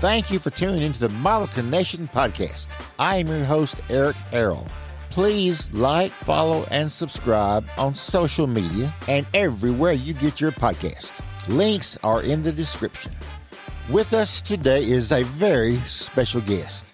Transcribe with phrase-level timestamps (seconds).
[0.00, 2.68] Thank you for tuning into the Model Connection podcast.
[3.00, 4.64] I am your host, Eric Harrell.
[5.10, 11.10] Please like, follow, and subscribe on social media and everywhere you get your podcast.
[11.48, 13.10] Links are in the description.
[13.90, 16.86] With us today is a very special guest.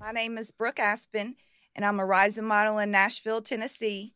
[0.00, 1.36] My name is Brooke Aspen,
[1.76, 4.14] and I'm a rising model in Nashville, Tennessee.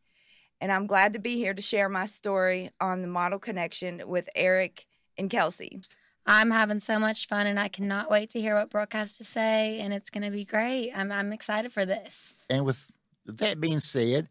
[0.59, 4.30] And I'm glad to be here to share my story on the Model Connection with
[4.34, 4.86] Eric
[5.19, 5.83] and Kelsey.
[6.27, 9.24] I'm having so much fun and I cannot wait to hear what Brooke has to
[9.24, 10.92] say and it's going to be great.
[10.95, 12.34] I'm I'm excited for this.
[12.48, 12.91] And with
[13.27, 14.28] that being said,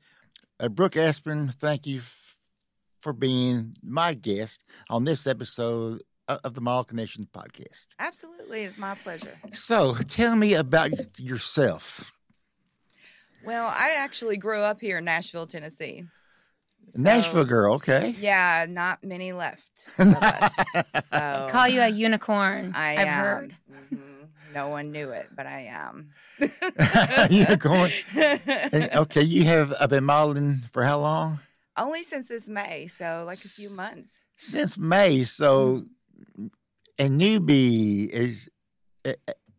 [0.60, 2.36] uh, Brooke Aspen, thank you f-
[3.00, 7.88] for being my guest on this episode of of the Model Connection podcast.
[8.00, 9.38] Absolutely, it's my pleasure.
[9.52, 12.14] So, tell me about yourself.
[13.44, 16.06] Well, I actually grew up here in Nashville, Tennessee.
[16.96, 18.16] So, Nashville girl, okay.
[18.20, 19.70] Yeah, not many left.
[19.98, 20.52] Of us.
[21.12, 22.74] So Call you a unicorn.
[22.76, 23.24] I have am.
[23.24, 23.56] heard.
[23.72, 24.00] Mhm.
[24.54, 26.10] No one knew it, but I am.
[27.32, 27.90] Unicorn.
[28.96, 31.40] Okay, you have I've been modeling for how long?
[31.78, 34.12] Only since this May, so like a few months.
[34.38, 35.24] Since May.
[35.24, 35.86] So,
[37.00, 38.50] a newbie is
[39.06, 39.16] a,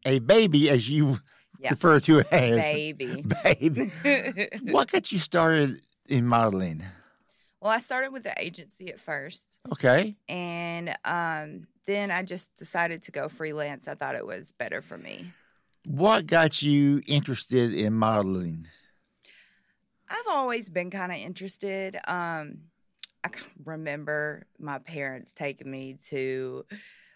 [0.07, 1.19] a baby, as you
[1.59, 1.71] Yeah.
[1.71, 2.57] refer to as.
[2.57, 3.25] Baby.
[3.43, 3.91] Baby.
[4.71, 6.83] what got you started in modeling?
[7.65, 10.17] Well, I started with the agency at first, Okay.
[10.29, 13.89] and um, then I just decided to go freelance.
[13.89, 15.25] I thought it was better for me.
[15.87, 18.67] What got you interested in modeling?
[20.11, 21.97] I've always been kind of interested.
[22.07, 22.65] Um,
[23.25, 23.31] I
[23.65, 26.67] remember my parents taking me to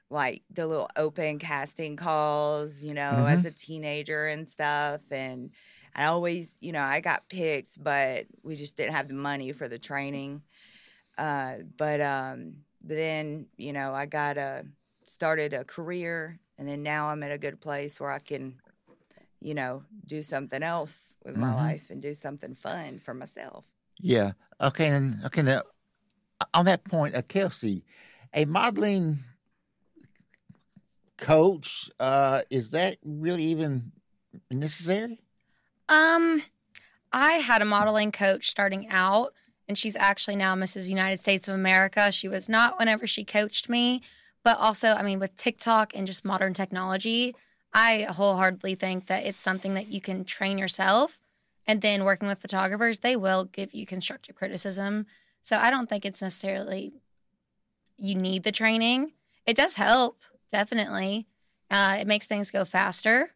[0.09, 3.31] like the little open casting calls, you know, Mhm.
[3.33, 5.13] as a teenager and stuff.
[5.13, 5.51] And
[5.95, 9.69] I always, you know, I got picked, but we just didn't have the money for
[9.69, 10.43] the training.
[11.19, 14.65] Uh, but um, but then, you know, I got a
[15.07, 18.61] started a career, and then now I'm at a good place where I can,
[19.41, 21.55] you know, do something else with my Mhm.
[21.55, 23.65] life and do something fun for myself.
[24.01, 24.33] Yeah.
[24.61, 24.89] Okay.
[24.89, 25.43] And okay.
[25.43, 25.63] Now,
[26.55, 27.85] on that point, uh, Kelsey,
[28.35, 29.19] a modeling
[31.17, 33.93] coach, uh, is that really even
[34.51, 35.21] necessary?
[35.89, 36.43] Um,
[37.13, 39.33] I had a modeling coach starting out,
[39.67, 40.89] and she's actually now Mrs.
[40.89, 42.13] United States of America.
[42.13, 44.03] She was not whenever she coached me,
[44.45, 47.35] but also, I mean, with TikTok and just modern technology,
[47.73, 51.21] I wholeheartedly think that it's something that you can train yourself.
[51.67, 55.07] And then working with photographers, they will give you constructive criticism.
[55.43, 56.93] So I don't think it's necessarily
[57.97, 59.13] you need the training.
[59.45, 60.19] It does help,
[60.51, 61.27] definitely.
[61.71, 63.35] Uh, it makes things go faster,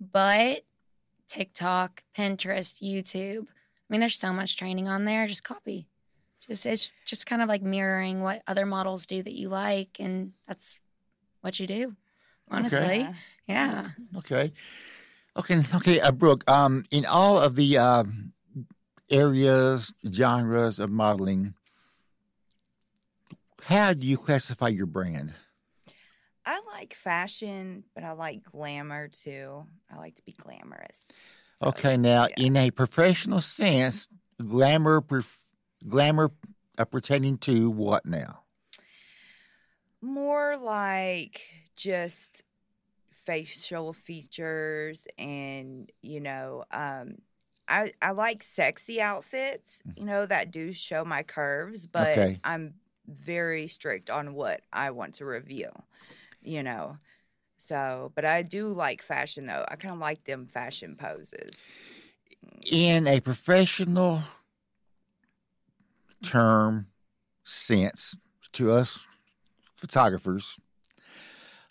[0.00, 0.62] but
[1.32, 3.46] TikTok, Pinterest, YouTube.
[3.48, 5.26] I mean, there's so much training on there.
[5.26, 5.88] Just copy.
[6.46, 10.32] Just it's just kind of like mirroring what other models do that you like, and
[10.46, 10.78] that's
[11.40, 11.96] what you do.
[12.50, 13.14] Honestly, Yeah.
[13.46, 13.88] yeah.
[14.18, 14.52] Okay.
[15.38, 15.62] Okay.
[15.74, 16.00] Okay.
[16.00, 18.04] Uh, Brooke, um, in all of the uh,
[19.08, 21.54] areas, genres of modeling,
[23.64, 25.32] how do you classify your brand?
[26.82, 29.66] Like fashion, but I like glamour too.
[29.88, 31.06] I like to be glamorous.
[31.62, 32.44] So, Okay, now yeah.
[32.44, 34.08] in a professional sense,
[34.44, 35.44] glamour, perf-
[35.88, 36.32] glamour
[36.76, 38.40] uh, pertaining to what now?
[40.00, 41.42] More like
[41.76, 42.42] just
[43.24, 47.18] facial features and, you know, um,
[47.68, 52.38] I, I like sexy outfits, you know, that do show my curves, but Okay.
[52.42, 52.74] I'm
[53.06, 55.84] very strict on what I want to reveal,
[56.42, 56.96] you know.
[57.58, 59.64] So, but I do like fashion though.
[59.68, 61.70] I kind of like them fashion poses.
[62.70, 64.20] In a professional
[66.22, 66.86] term
[67.44, 68.18] sense
[68.52, 69.00] to us
[69.74, 70.58] photographers,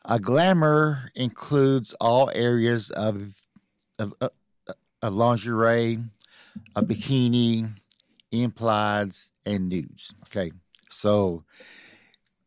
[0.06, 3.36] a glamour includes all areas of
[4.00, 4.32] of, of,
[5.02, 6.00] of lingerie,
[6.76, 7.70] a bikini,
[8.32, 10.14] implieds, and nudes.
[10.26, 10.52] Okay,
[10.90, 11.44] so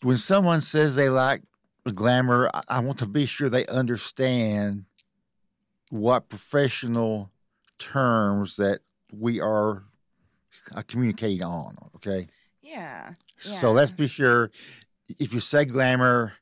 [0.03, 1.43] when someone says they like
[1.93, 4.85] glamour, I, I want to be sure they understand
[5.91, 7.31] what professional
[7.79, 8.81] terms that
[9.13, 9.85] we are
[10.75, 11.77] uh, communicating on.
[11.97, 12.27] Okay,
[12.63, 13.13] Yeah.
[13.39, 14.51] so let's be sure
[15.19, 16.35] if you say glamour,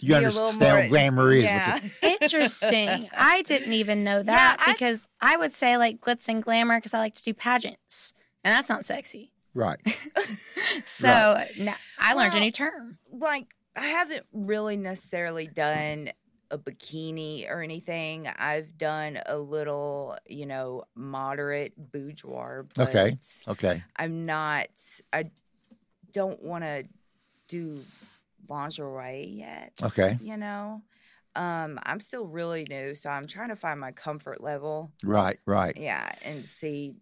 [0.00, 1.44] you Be understand more- what glamour is.
[1.44, 1.78] Yeah.
[2.02, 2.16] Okay?
[2.20, 3.08] Interesting.
[3.16, 6.94] I didn't even know that I- because I would say like glitz and glamour because
[6.94, 8.12] I like to do pageants,
[8.44, 9.32] and that's not sexy.
[9.54, 9.80] Right.
[10.84, 12.98] So no, I learned a new term.
[13.12, 16.10] like I haven't really necessarily done
[16.50, 18.28] a bikini or anything.
[18.38, 22.66] I've done a little, you know, moderate boudoir.
[22.78, 23.18] Okay.
[23.46, 23.84] Okay.
[23.96, 24.68] I'm not.
[25.12, 25.30] I
[26.12, 26.86] don't want to
[27.48, 27.82] do
[28.48, 29.72] lingerie yet.
[29.82, 30.18] Okay.
[30.20, 30.82] You know,
[31.34, 34.92] um, I'm still really new, so I'm trying to find my comfort level.
[35.04, 35.76] Right, right.
[35.76, 36.94] Yeah, and see,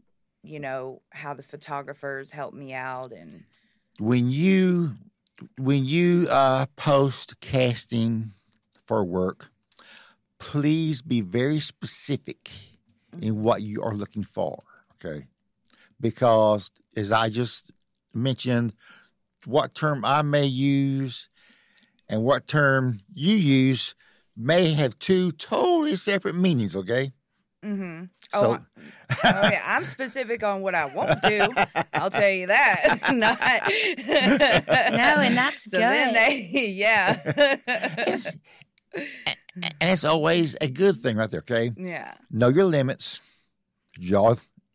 [0.42, 3.44] you know, how the photographers help me out and
[4.00, 4.94] When you
[5.58, 8.32] when you uh, post casting
[8.86, 9.50] for work,
[10.38, 12.50] please be very specific
[13.20, 14.62] in what you are looking for.
[14.94, 15.26] Okay,
[16.00, 17.72] because as I just
[18.14, 18.74] mentioned,
[19.44, 21.28] what term I may use
[22.08, 23.94] and what term you use
[24.36, 26.76] may have two totally separate meanings.
[26.76, 27.12] Okay,
[27.64, 28.04] Mm-hmm.
[28.30, 28.58] so oh,
[29.10, 31.48] oh yeah, I'm specific on what I won't do.
[31.94, 32.98] I'll tell you that.
[33.12, 36.16] Not No, and that's so then good.
[36.16, 37.20] they, yeah,
[38.06, 38.36] it's,
[38.94, 41.40] and it's always a good thing right there.
[41.40, 41.72] Okay.
[41.76, 43.20] yeah, know your limits.
[43.98, 44.34] Draw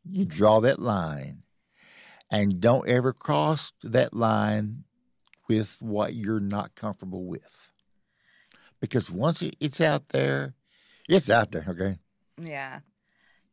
[0.09, 1.43] you draw that line,
[2.31, 4.85] and don't ever cross that line
[5.47, 7.71] with what you're not comfortable with.
[8.81, 10.55] Because once it's out there,
[11.07, 11.65] it's out there.
[11.67, 11.97] Okay.
[12.41, 12.79] Yeah,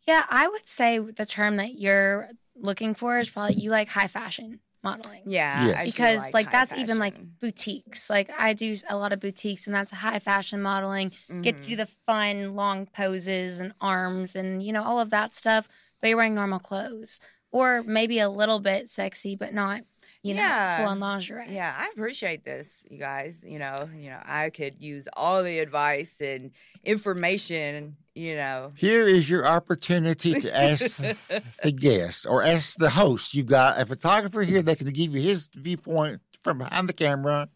[0.06, 4.06] Yeah, I would say the term that you're looking for is probably you like high
[4.06, 5.22] fashion modeling.
[5.26, 5.66] yeah.
[5.66, 5.76] Yes.
[5.76, 8.08] I do Because like, high that's even like boutiques.
[8.08, 11.10] Like I do a lot of boutiques and that's high fashion modeling.
[11.42, 11.66] Get to Mhm.
[11.66, 15.68] do the fun long poses and arms and you know all of that stuff,
[16.00, 17.20] but you're wearing normal clothes.
[17.50, 19.82] Or maybe a little bit sexy but not,
[20.26, 20.76] you know, Yeah.
[20.78, 21.46] full on lingerie.
[21.50, 23.44] Yeah, I appreciate this, you guys.
[23.46, 26.50] You know, you know, I could use all the advice and
[26.84, 27.96] information.
[28.14, 30.96] You know, Here is your opportunity to ask
[31.62, 33.34] the guest or ask the host.
[33.34, 37.48] You've got a photographer here that can give you his viewpoint from behind the camera,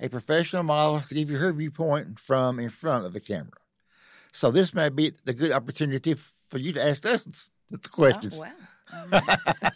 [0.00, 3.58] a professional model to give you her viewpoint from in front of the camera.
[4.32, 8.38] So this may be the good opportunity for you to ask us the oh, questions.
[8.38, 8.52] Oh, wow.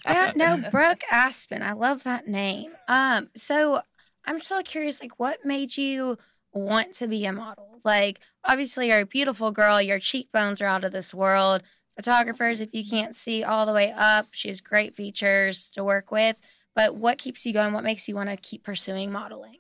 [0.07, 1.63] Yeah, no, Brooke Aspen.
[1.63, 2.71] I love that name.
[2.87, 3.83] Um, so
[4.25, 6.19] I'm still curious, like, what made you
[6.53, 7.81] want to be a model?
[7.85, 9.81] Like, obviously, you're a beautiful girl.
[9.81, 11.63] Your cheekbones are out of this world.
[11.97, 16.13] Photographers, if you can't see all the way up, she has great features to work
[16.13, 16.37] with.
[16.75, 17.73] But what keeps you going?
[17.73, 19.57] What makes you want to keep pursuing modeling?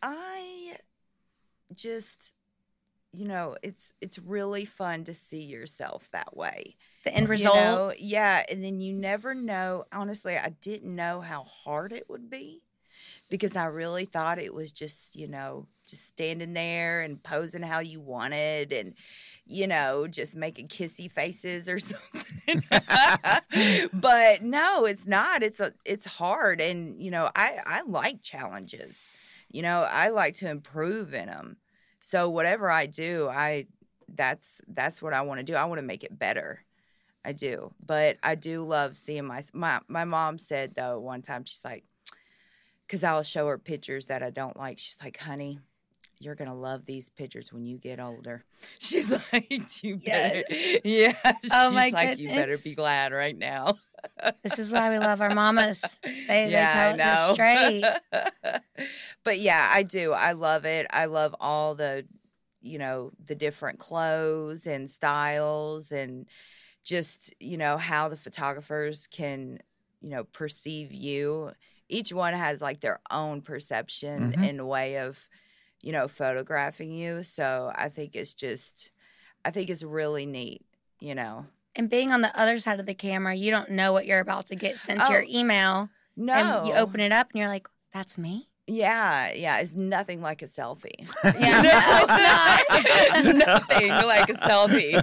[0.00, 0.76] I
[1.74, 2.34] just,
[3.12, 6.76] you know, it's it's really fun to see yourself that way.
[7.04, 7.54] The end You result.
[7.56, 7.92] know?
[7.98, 9.84] yeah, and then you never know.
[9.92, 12.62] Honestly, I didn't know how hard it would be
[13.30, 17.78] because I really thought it was just, you know, just standing there and posing how
[17.78, 18.94] you wanted and,
[19.46, 22.62] you know, just making kissy faces or something.
[23.92, 25.42] but no, it's not.
[25.42, 29.06] It's a it's hard and, you know, I I like challenges.
[29.50, 31.56] You know, I like to improve in them.
[32.00, 33.66] So whatever I do, I
[34.14, 35.54] that's that's what I want to do.
[35.54, 36.64] I want to make it better.
[37.24, 41.44] I do, but I do love seeing my my my mom said though one time
[41.44, 41.84] she's like,
[42.86, 44.78] because I'll show her pictures that I don't like.
[44.78, 45.58] She's like, honey,
[46.20, 48.44] you're gonna love these pictures when you get older.
[48.78, 50.78] She's like, you better, Yes.
[50.84, 51.12] yeah.
[51.24, 53.76] Oh, She's my like, you better be glad right now.
[54.42, 55.98] This is why we love our mamas.
[56.04, 58.82] They, Yeah, they tell it to us straight.
[59.24, 60.12] but yeah, I do.
[60.12, 60.86] I love it.
[60.90, 62.06] I love all the,
[62.60, 66.26] you know, the different clothes and styles and
[66.84, 69.58] just, you know, how the photographers can,
[70.00, 71.52] you know, perceive you.
[71.88, 74.42] Each one has like their own perception Mhm.
[74.42, 75.28] and way of,
[75.80, 77.22] you know, photographing you.
[77.22, 78.90] So I think it's just,
[79.44, 80.64] I think it's really neat,
[81.00, 81.46] you know.
[81.76, 84.46] And being on the other side of the camera, you don't know what you're about
[84.46, 85.90] to get sent to your Oh, email.
[86.16, 86.32] No.
[86.34, 88.48] And you open it up and you're like, that's me?
[88.70, 91.08] Yeah, yeah, it's nothing like a selfie.
[91.24, 93.48] Yeah, no, it's not.
[93.70, 95.02] nothing like a selfie.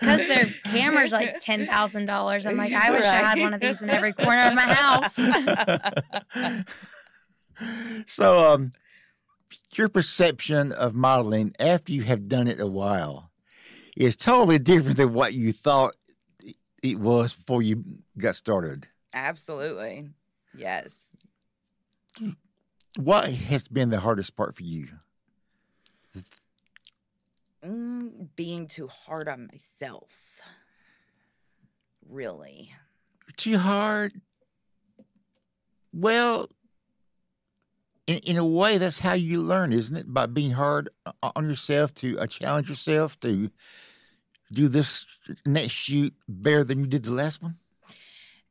[0.00, 2.46] Because their camera's like $10,000.
[2.46, 5.14] I'm like, I wish I had one of these in every corner of my house.
[8.06, 8.70] So, um,
[9.76, 13.30] your perception of modeling after you have done it a while
[13.96, 15.94] is totally different than what you thought
[16.82, 17.84] it was before you
[18.18, 18.88] got started.
[19.12, 20.10] Absolutely.
[20.56, 20.94] Yes.
[22.96, 24.88] What has been the hardest part for you?
[27.64, 30.40] Mm, being too hard on myself.
[32.06, 32.72] Really.
[33.36, 34.12] Too hard?
[35.92, 36.50] Well,
[38.06, 40.12] in, in a way, that's how you learn, isn't it?
[40.12, 40.88] By being hard
[41.22, 43.50] on yourself to uh, challenge yourself to
[44.52, 45.06] do this
[45.46, 47.56] next shoot better than you did the last one.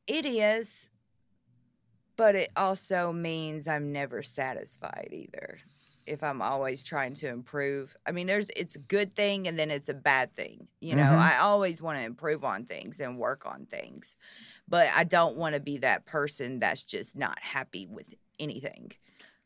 [0.07, 0.89] It is,
[2.17, 5.60] but it also means I'm never satisfied either.
[6.05, 9.72] If I'm always trying to improve, I mean, there's it's a good thing and then
[9.72, 10.67] it's a bad thing.
[10.81, 11.17] You know, Mhm.
[11.17, 14.17] I always want to improve on things and work on things,
[14.67, 18.91] but I don't want to be that person that's just not happy with anything.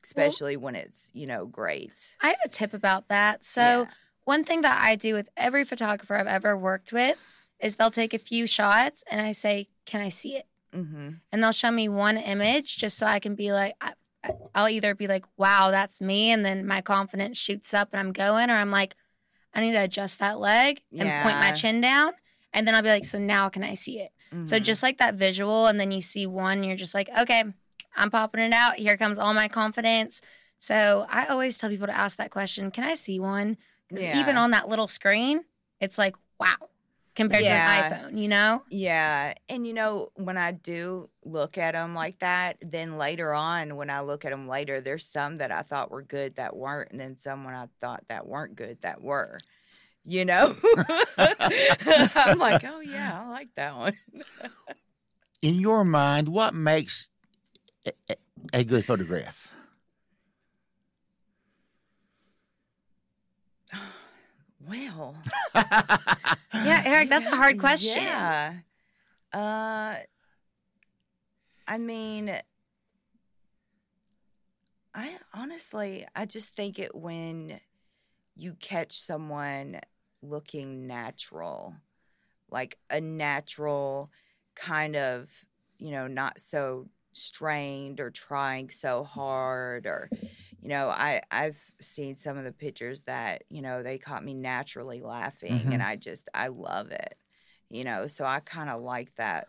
[0.04, 1.92] Especially when it's you know great.
[2.22, 3.46] I have a tip about that.
[3.46, 3.86] So, Yeah.
[4.26, 7.18] one thing that I do with every photographer I've ever worked with
[7.60, 10.46] is they'll take a few shots and I say, Can I see it?
[10.76, 11.10] Mm-hmm.
[11.32, 13.94] And they'll show me one image just so I can be like, I,
[14.54, 16.32] I'll either be like, Wow, that's me.
[16.32, 18.96] And then my confidence shoots up and I'm going, or I'm like,
[19.54, 22.14] I need to adjust that leg and point my chin down.
[22.54, 24.12] And then I'll be like, So now can I see it?
[24.34, 24.48] Mm-hmm.
[24.48, 27.46] So just like that visual, and then you see one, you're just like, okay,
[27.98, 28.78] I'm popping it out.
[28.78, 30.22] Here comes all my confidence.
[30.60, 33.58] So I always tell people to ask that question Can I see one?
[33.90, 34.20] Because Yeah.
[34.20, 35.44] even on that little screen,
[35.80, 36.56] it's like, wow,
[37.16, 37.66] compared Yeah.
[37.90, 38.64] to an iPhone, you know?
[38.70, 39.34] Yeah.
[39.50, 43.90] And you know, when I do look at them like that, then later on, when
[43.90, 47.00] I look at them later, there's some that I thought were good that weren't, and
[47.00, 49.40] then some when I thought that weren't good that were.
[50.04, 50.56] You know?
[51.18, 53.94] I'm like, oh, yeah, I like that one.
[55.42, 57.10] In your mind, what makes
[57.88, 58.16] a, a,
[58.54, 59.54] a good photograph?
[64.68, 65.16] Well,
[65.54, 68.02] Yeah, Eric, that's a hard question.
[68.04, 68.54] Yeah.
[69.34, 69.96] Uh,
[71.68, 72.36] I mean,
[74.94, 77.60] I honestly, I just think it when
[78.36, 79.80] you catch someone
[80.22, 81.76] looking natural,
[82.50, 84.12] like a natural
[84.56, 85.32] kind of,
[85.78, 90.10] you know, not so strained or trying so hard or
[90.62, 94.34] you know i i've seen some of the pictures that you know they caught me
[94.34, 95.74] naturally laughing Mhm.
[95.74, 97.16] and i just i love it
[97.70, 99.48] you know so i kind of like that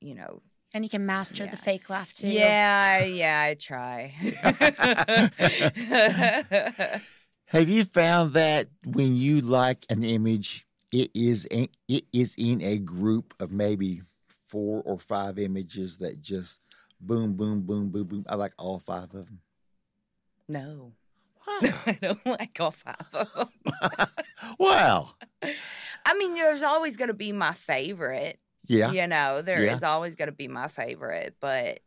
[0.00, 0.42] you know
[0.74, 1.50] And you can master Yeah.
[1.50, 2.28] the fake laugh too.
[2.28, 4.14] yeah yeah i try
[7.48, 12.60] Have you found that when you like an image, it is in, it is in
[12.60, 14.02] a group of maybe
[14.48, 16.58] four or five images that just
[17.00, 18.24] boom, boom, boom, boom, boom.
[18.28, 19.40] I like all five of them.
[20.48, 20.92] no
[21.46, 21.58] Wow.
[21.86, 24.08] i don't like all five of them
[24.58, 25.10] wow.
[26.04, 28.90] i mean there's always going to be my favorite Yeah.
[28.90, 29.90] You know, there is Yeah.
[29.92, 31.36] always going to be my favorite.
[31.38, 31.78] But,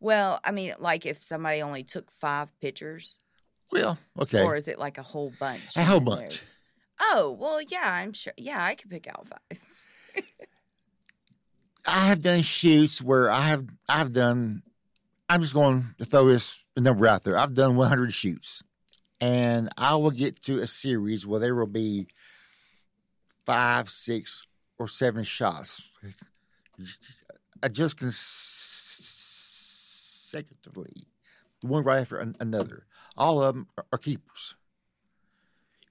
[0.00, 3.18] well, I mean, like if somebody only took five pictures,
[3.70, 4.42] Well, okay.
[4.42, 5.76] or is it like a whole bunch?
[5.76, 6.40] A whole bunch.
[6.40, 6.56] there's-
[7.12, 8.32] Oh, well, yeah, I'm sure.
[8.38, 9.60] Yeah, I could pick out five.
[11.86, 14.62] I have done shoots where I have I've done.
[15.28, 17.38] I'm just going to throw this number out there.
[17.38, 18.62] I've done 100 shoots,
[19.20, 22.08] and I will get to a series where there will be
[23.46, 24.44] five, six,
[24.78, 25.90] or seven shots.
[27.62, 30.92] I just consecutively,
[31.62, 32.86] one right after another.
[33.16, 34.56] All of them are keepers.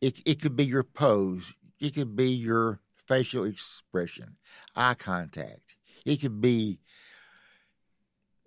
[0.02, 1.54] It it could be your pose.
[1.80, 4.38] It could be your facial expression,
[4.76, 5.76] eye contact.
[6.06, 6.80] It could be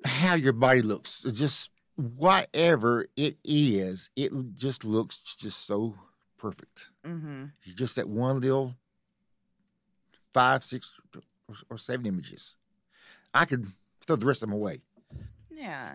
[0.05, 1.23] how your body looks.
[1.33, 5.95] Just whatever it is, it just looks just so
[6.39, 6.91] perfect.
[7.05, 7.47] Mm-hmm.
[7.75, 8.75] Just that one little
[10.33, 11.01] five, six,
[11.49, 12.57] or, or seven images.
[13.33, 13.67] I could
[14.07, 14.83] throw the rest of them away.
[15.51, 15.95] Yeah.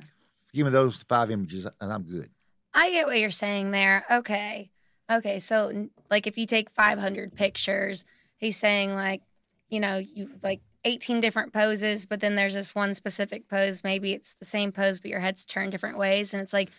[0.54, 2.30] Give me those five images, and I'm good.
[2.74, 4.06] I get what you're saying there.
[4.10, 4.72] Okay.
[5.10, 5.40] Okay.
[5.40, 8.06] So, like, if you take 500 pictures,
[8.38, 9.22] he's saying, like,
[9.70, 13.84] you know, you like 18 different poses, but then there's this one specific pose.
[13.84, 16.34] Maybe it's the same pose, but your head's turned different ways.
[16.34, 16.72] And it's like,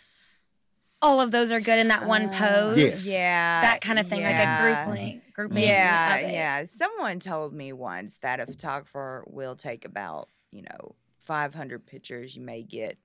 [1.01, 2.79] all of those are good in that one Oh, pose.
[2.79, 3.09] Yes.
[3.09, 3.61] Yeah.
[3.61, 4.63] That kind of thing, yeah.
[4.63, 5.23] like a grouping.
[5.35, 6.65] grouping Yeah, of yeah.
[6.65, 12.37] Someone told me once that a photographer will take about, you know, 500 pictures.
[12.37, 12.99] You may get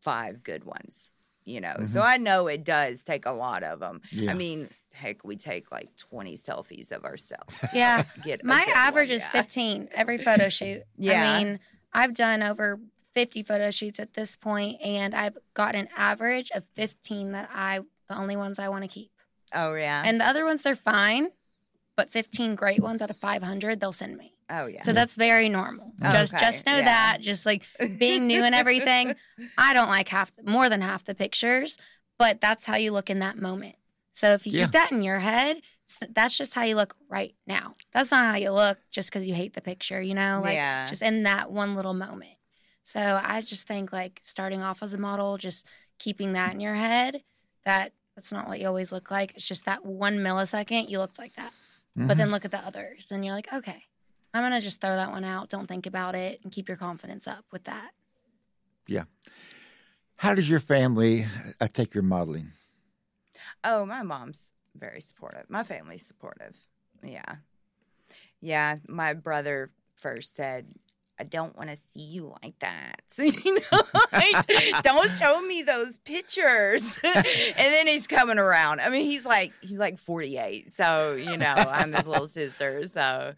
[0.00, 1.12] five good ones,
[1.44, 1.74] you know.
[1.84, 2.08] So mm-hmm.
[2.08, 4.00] I know it does take a lot of them.
[4.10, 4.32] Yeah.
[4.32, 7.54] I mean, heck, we take like 20 selfies of ourselves.
[7.74, 8.04] Yeah.
[8.24, 9.42] Get My average is yeah.
[9.42, 10.82] 15 every photo shoot.
[10.98, 11.22] Yeah.
[11.22, 11.60] I mean,
[11.92, 12.80] I've done over
[13.14, 17.80] 50 photo shoots at this point, and I've got an average of 15 that I,
[18.08, 19.10] the only ones I want to keep.
[19.54, 20.02] Oh, yeah.
[20.04, 21.30] And the other ones, they're fine,
[21.96, 24.34] but 15 great ones out of 500, they'll send me.
[24.50, 24.82] oh, yeah.
[24.82, 25.92] So that's very normal.
[26.02, 26.84] Oh, just, Okay, just know yeah.
[26.84, 27.18] that.
[27.22, 27.62] Just like
[27.98, 29.14] being new and everything,
[29.56, 31.78] I don't like half, more than half the pictures,
[32.18, 33.76] but that's how you look in that moment.
[34.16, 34.64] So if you Yeah.
[34.64, 35.60] keep that in your head,
[36.08, 37.76] that's just how you look right now.
[37.92, 40.86] That's not how you look just because you hate the picture, you know, like Yeah.
[40.88, 42.38] just in that one little moment.
[42.82, 45.66] So I just think like starting off as a model, just
[45.98, 47.24] keeping that in your head,
[47.66, 49.34] that that's not what you always look like.
[49.34, 51.52] It's just that one millisecond you looked like that.
[51.96, 52.06] Mm-hmm.
[52.06, 53.84] But then look at the others and you're like, okay,
[54.32, 55.50] I'm going to just throw that one out.
[55.50, 57.90] Don't think about it and keep your confidence up with that.
[58.86, 59.04] Yeah.
[60.16, 61.26] How does your family
[61.60, 62.52] uh, take your modeling?
[63.66, 65.50] Oh, my mom's very supportive.
[65.50, 66.56] My family's supportive.
[67.02, 67.36] Yeah.
[68.40, 68.76] Yeah.
[68.86, 70.68] My brother first said,
[71.18, 73.02] I don't want to see you like that.
[73.18, 73.82] you know,
[74.12, 76.98] like, don't show me those pictures.
[77.04, 77.24] and
[77.56, 78.80] then he's coming around.
[78.80, 80.72] I mean, he's like he's like 48.
[80.72, 82.88] So, you know, I'm his little sister.
[82.88, 83.34] So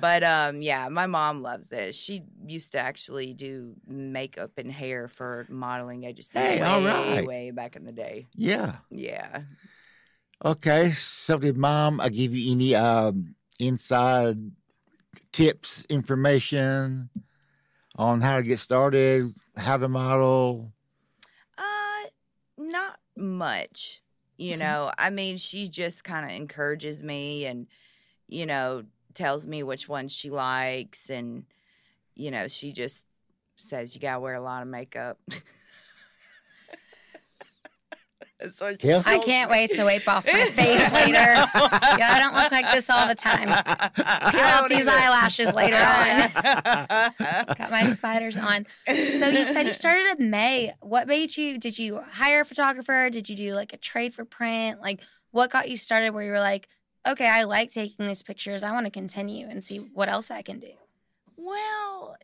[0.00, 1.94] but um yeah, my mom loves it.
[1.94, 7.26] She used to actually do makeup and hair for modeling agencies Hey, way, all right.
[7.26, 8.26] way back in the day.
[8.34, 8.76] Yeah.
[8.90, 9.42] Yeah.
[10.44, 10.90] Okay.
[10.90, 14.36] So did mom I give you any um, inside
[15.32, 17.10] tips, information
[17.96, 20.72] on how to get started, how to model?
[21.58, 22.08] Uh,
[22.58, 24.02] not much.
[24.38, 24.64] You Okay.
[24.64, 27.66] know, I mean, she just kind of encourages me and,
[28.28, 28.84] you know,
[29.16, 31.10] tells me which ones she likes.
[31.10, 31.44] And,
[32.14, 33.04] you know, she just
[33.56, 35.18] says you got to wear a lot of makeup.
[38.38, 39.10] That's what she Kelsey?
[39.10, 41.16] I can't wait to wipe off my face later.
[41.16, 43.46] Yeah, I don't look like this all the time.
[43.94, 45.76] Peel off these eyelashes later
[47.18, 47.56] on.
[47.56, 48.66] Got my spiders on.
[48.86, 50.74] So you said you started in May.
[50.80, 51.56] What made you?
[51.56, 53.08] Did you hire a photographer?
[53.08, 54.82] Did you do like a trade for print?
[54.82, 56.10] Like, what got you started?
[56.10, 56.68] Where you were like,
[57.06, 58.62] okay, I like taking these pictures.
[58.62, 60.72] I want to continue and see what else I can do.
[61.36, 62.16] Well,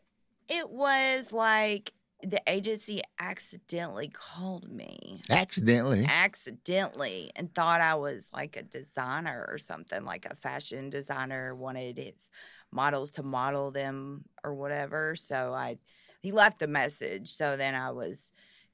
[0.47, 5.21] it was like the agency accidentally called me.
[5.29, 6.05] Accidentally.
[6.07, 11.97] accidentally and thought I was like a designer or something, like a fashion designer wanted
[11.97, 12.29] his
[12.71, 15.15] models to model them or whatever.
[15.15, 15.77] So I
[16.21, 17.33] he left a message.
[17.33, 18.31] So then I was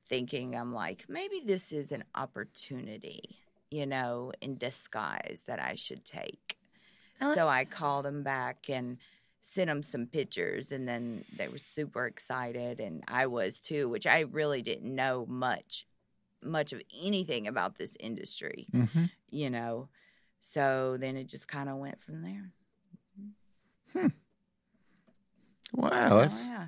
[0.07, 3.37] thinking, I'm like, maybe this is an opportunity,
[3.71, 6.57] you know, in disguise that I should take.
[7.21, 8.97] I So I called him back and
[9.41, 14.07] sent them some pictures and then they were super excited and I was too, which
[14.07, 15.85] I really didn't know much
[16.41, 19.89] much of anything about this industry, hmm you know.
[20.41, 22.51] So then it just kind of went from there.
[25.73, 26.09] Wow.
[26.09, 26.67] So, That's, yeah.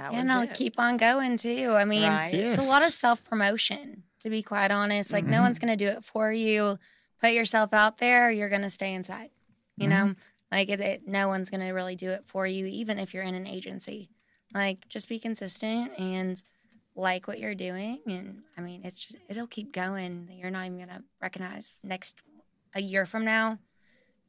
[0.00, 0.54] That Yeah, was no, it.
[0.54, 1.72] keep on going too.
[1.76, 2.32] I mean, right?
[2.32, 2.52] Yeah.
[2.54, 5.12] it's a lot of self promotion, to be quite honest.
[5.12, 5.42] Like, no Mhm.
[5.42, 6.78] one's going to do it for you.
[7.20, 9.30] Put yourself out there, you're going to stay inside.
[9.76, 10.14] You know,
[10.52, 13.22] like, it, it, no one's going to really do it for you, even if you're
[13.22, 14.10] in an agency.
[14.54, 16.42] Like, just be consistent and
[16.94, 18.00] like what you're doing.
[18.06, 20.28] And I mean, it's just, it'll keep going.
[20.32, 22.16] You're not even going to recognize next,
[22.74, 23.58] a year from now.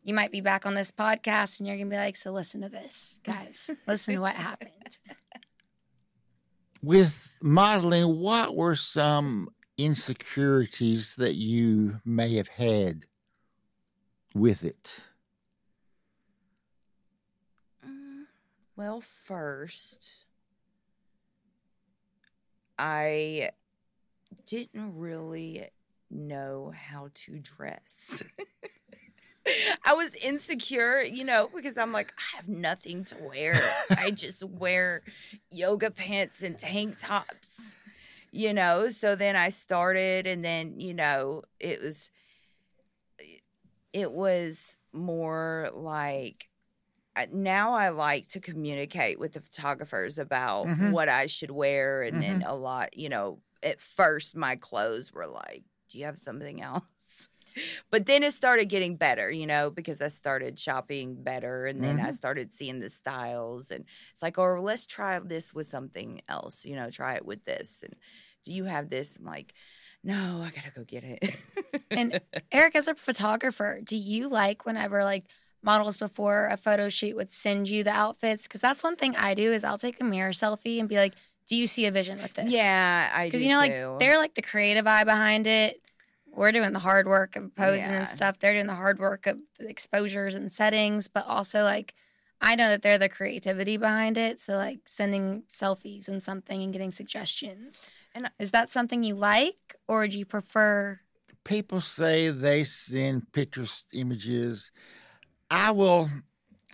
[0.03, 2.61] You might be back on this podcast and you're going to be like, so listen
[2.61, 3.69] to this, guys.
[3.87, 4.71] listen to what happened.
[6.81, 13.05] With modeling, what were some insecurities that you may have had
[14.33, 15.01] with it?
[17.85, 18.25] Mm,
[18.75, 20.25] Well, first,
[22.77, 23.51] I
[24.45, 25.69] didn't really
[26.09, 28.23] know how to dress.
[29.85, 33.55] I was insecure, you know, because I'm like, I have nothing to wear.
[33.97, 35.01] I just wear
[35.49, 37.75] yoga pants and tank tops,
[38.31, 38.89] you know.
[38.89, 42.09] So then I started, and then, you know, it was,
[43.93, 46.47] it was more like,
[47.31, 50.91] now I like to communicate with the photographers about Mhm.
[50.91, 52.03] what I should wear.
[52.03, 56.17] And then a lot, you know, at first my clothes were like, do you have
[56.17, 56.83] something else?
[57.89, 61.99] But then it started getting better, you know, because I started shopping better and then
[61.99, 62.11] I mm-hmm.
[62.11, 66.75] started seeing the styles and it's like, oh, let's try this with something else, you
[66.75, 67.83] know, try it with this.
[67.83, 67.95] And
[68.43, 69.17] do you have this?
[69.17, 69.53] I'm like,
[70.03, 71.35] no, I gotta go get it.
[71.91, 72.19] And
[72.51, 75.25] Eric, as a photographer, do you like whenever like
[75.61, 78.47] models before a photo shoot would send you the outfits?
[78.47, 81.13] Because that's one thing I do is I'll take a mirror selfie and be like,
[81.47, 83.87] "Do you see a vision with this?" yeah, I do because you know, too.
[83.89, 85.81] like they're like the creative eye behind it.
[86.33, 87.99] We're doing the hard work of posing Yeah.
[87.99, 88.39] and stuff.
[88.39, 91.93] They're doing the hard work of the exposures and settings, but also like
[92.43, 94.39] I know that they're the creativity behind it.
[94.39, 97.91] So like sending selfies and something and getting suggestions.
[98.15, 101.01] And- is that something you like, or do you prefer?
[101.43, 104.71] People say they send pictures, images.
[105.51, 106.09] I will,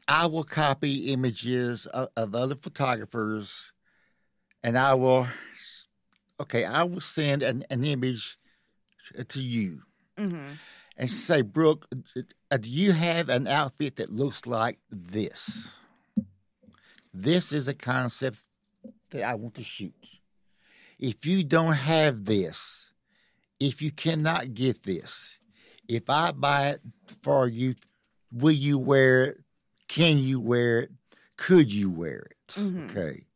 [0.08, 3.72] I will copy images of, of other photographers,
[4.64, 5.28] and I will,
[6.40, 8.38] okay, I will send an, an image
[9.28, 9.82] to you
[10.18, 10.54] hmm
[11.00, 11.88] and say, Brooke,
[12.50, 15.76] uh, do you have an outfit that looks like this?
[17.14, 18.40] This is a concept
[19.12, 19.94] that I want to shoot.
[20.98, 22.92] If you don't have this,
[23.60, 25.38] if you cannot get this,
[25.88, 26.82] if I buy it
[27.22, 27.76] for you,
[28.32, 29.38] will you wear it?
[29.88, 30.92] Can you wear it?
[31.38, 32.48] Could you wear it?
[32.56, 32.90] Mhm.
[32.90, 33.28] Okay.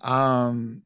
[0.00, 0.83] Um,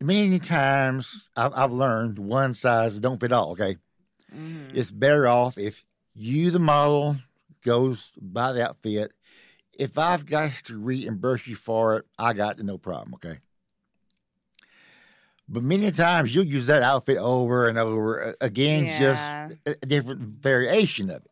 [0.00, 3.52] many times I've, I've learned one size don't fit all.
[3.52, 3.76] Okay,
[4.30, 7.16] hmm it's better off if you, the model,
[7.64, 9.12] goes buy the outfit.
[9.78, 13.38] if I've got to reimburse you for it, I got to no problem, okay?
[15.48, 18.98] But many times you'll use that outfit over and over again, Yeah.
[18.98, 19.30] just
[19.66, 21.30] a different variation of it.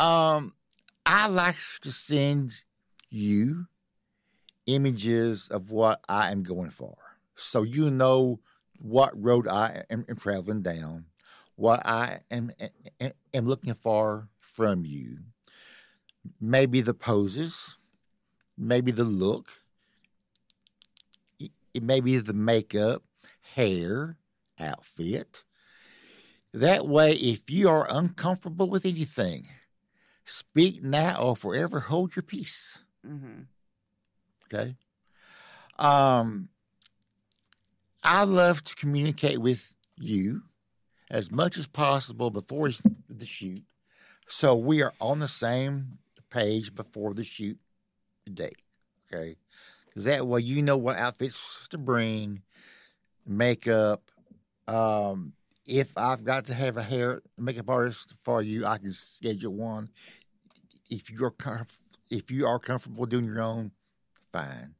[0.00, 0.54] Um,
[1.04, 2.62] I like to send
[3.10, 3.66] you
[4.68, 6.96] images of what I am going for,
[7.34, 8.40] so you know
[8.78, 11.06] what road I am, am traveling down,
[11.56, 12.52] what I am,
[13.00, 15.18] am am looking for from you.
[16.40, 17.78] Maybe the poses,
[18.56, 19.50] maybe the look,
[21.40, 23.02] it the makeup,
[23.54, 24.18] hair,
[24.58, 25.44] outfit.
[26.52, 29.48] That way, if you are uncomfortable with anything,
[30.24, 32.84] speak now or forever hold your peace.
[33.06, 33.42] Mm-hmm.
[34.52, 34.76] Okay.
[35.78, 36.48] Um,
[38.02, 40.42] I love to communicate with you
[41.10, 42.70] as much as possible before
[43.08, 43.64] the shoot,
[44.26, 45.98] so we are on the same
[46.30, 47.58] page before the shoot
[48.32, 48.62] date.
[49.12, 49.36] Okay,
[49.86, 52.42] because that way you know what outfits to bring,
[53.26, 54.10] makeup.
[54.66, 55.32] Um,
[55.66, 59.90] if I've got to have a hair makeup artist for you, I can schedule one.
[60.90, 61.78] If you're comf-
[62.10, 63.72] if you are comfortable doing your own,
[64.42, 64.74] fine.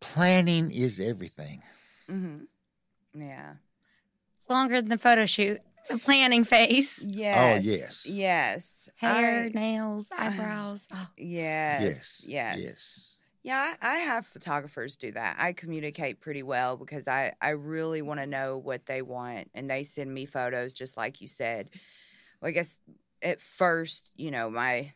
[0.00, 1.62] Planning is everything.
[2.10, 3.20] Mm-hmm.
[3.20, 3.54] Yeah.
[4.36, 7.04] It's longer than the photo shoot, the planning phase.
[7.06, 7.64] Yes.
[7.66, 8.06] yes.
[8.06, 8.88] Yes.
[8.96, 10.88] Hair, I- nails, eyebrows.
[10.92, 11.82] Oh, yes.
[11.82, 12.24] Yes.
[12.26, 12.56] Yes.
[12.58, 13.06] Yes.
[13.42, 15.36] Yeah, I, I have photographers do that.
[15.38, 19.50] I communicate pretty well because I, I really want to know what they want.
[19.54, 21.70] And they send me photos just like you said.
[22.40, 22.78] Well, I guess
[23.22, 24.92] at first, you know, my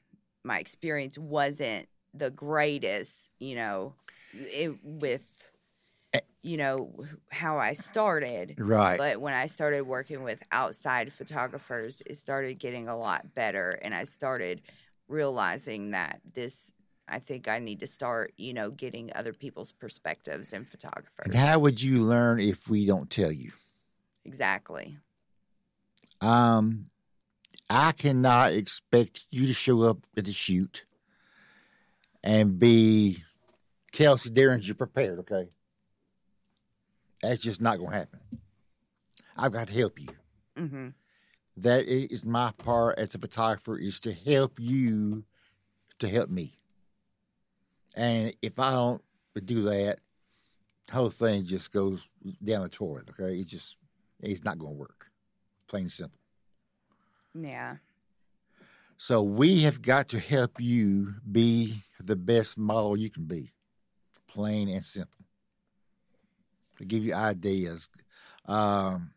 [0.46, 3.94] my experience wasn't the greatest, you know,
[4.32, 5.50] it, with
[6.14, 6.20] Eh.
[6.42, 6.94] you know
[7.30, 8.54] how I started.
[8.58, 8.96] Right.
[8.96, 13.78] But when I started working with outside photographers, it started getting a lot better.
[13.82, 14.62] And I started
[15.08, 16.72] realizing that this,
[17.08, 21.26] I think I need to start, you know, getting other people's perspectives and photographers.
[21.26, 23.52] and how would you learn if we don't tell you?
[24.24, 24.98] Exactly.
[26.20, 26.84] Um,
[27.68, 30.86] I cannot expect you to show up at the shoot
[32.24, 33.22] and be
[33.92, 35.50] Kelsey Derringer prepared, okay?
[37.22, 38.20] That's just not going to happen.
[39.36, 40.08] I've got to help you.
[40.58, 40.88] Mm-hmm.
[41.58, 45.24] That is my part as a photographer is to help you
[45.98, 46.58] to help me.
[47.94, 49.02] And if I don't
[49.44, 49.98] do that,
[50.86, 52.08] the whole thing just goes
[52.42, 53.38] down the toilet, okay?
[53.38, 53.76] It's just,
[54.20, 55.10] it's not going to work.
[55.68, 56.18] Plain and simple.
[57.34, 57.76] Yeah.
[58.96, 63.50] So we have got to help you be the best model you can be.
[64.28, 65.24] Plain and simple.
[66.78, 67.88] To give you ideas.
[68.46, 69.10] Um,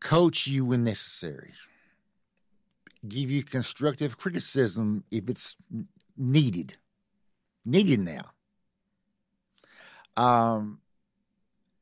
[0.00, 1.52] coach you when necessary.
[3.06, 5.56] Give you constructive criticism if it's
[6.16, 6.76] needed.
[7.64, 8.32] Needed now.
[10.16, 10.80] Um,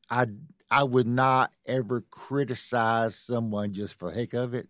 [0.09, 0.27] I
[0.69, 4.67] I would not ever criticize someone just for the heck of it.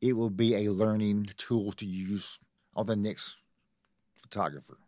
[0.00, 2.38] It will be a learning tool to use
[2.76, 3.38] on the next
[4.16, 4.78] photographer.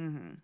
[0.00, 0.34] Mm-hmm.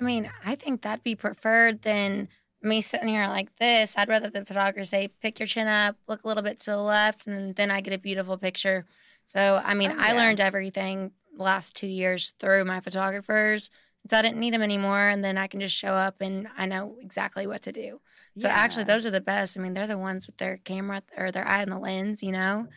[0.00, 2.28] I mean, I think that'd be preferred than
[2.62, 3.96] me sitting here like this.
[3.96, 6.78] I'd rather the photographer say, pick your chin up, look a little bit to the
[6.78, 8.84] left, and then I get a beautiful picture.
[9.26, 13.70] So, I mean, Oh, I learned everything last two years through my photographers.
[14.08, 15.08] So I didn't need them anymore.
[15.08, 18.00] And then I can just show up and I know exactly what to do.
[18.36, 19.58] So actually, those are the best.
[19.58, 22.30] I mean, they're the ones with their camera or their eye on the lens, you
[22.32, 22.68] know?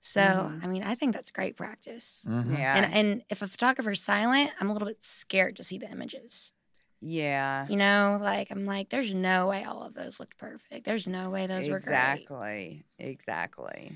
[0.00, 0.64] So, Mhm.
[0.64, 2.24] I mean, I think that's great practice.
[2.26, 2.56] Mhm.
[2.56, 2.76] Yeah.
[2.76, 6.52] And, and if a photographer's silent, I'm a little bit scared to see the images.
[7.00, 7.66] yeah.
[7.68, 10.84] You know, like I'm like, there's no way all of those looked perfect.
[10.84, 12.22] There's no way those were great.
[12.22, 12.84] exactly.
[12.98, 13.92] Exactly.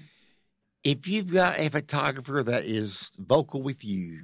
[0.85, 4.23] If you've got a photographer that is vocal with you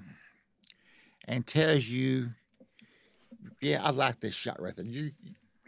[1.24, 2.30] and tells you,
[3.60, 5.10] "Yeah, I like this shot right there," you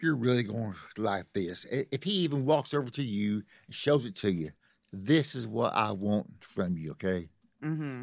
[0.02, 1.64] you're really going to like this.
[1.66, 4.50] If he even walks over to you and shows it to you,
[4.92, 6.92] this is what I want from you.
[6.92, 7.28] Okay,
[7.62, 8.02] Mm-hmm.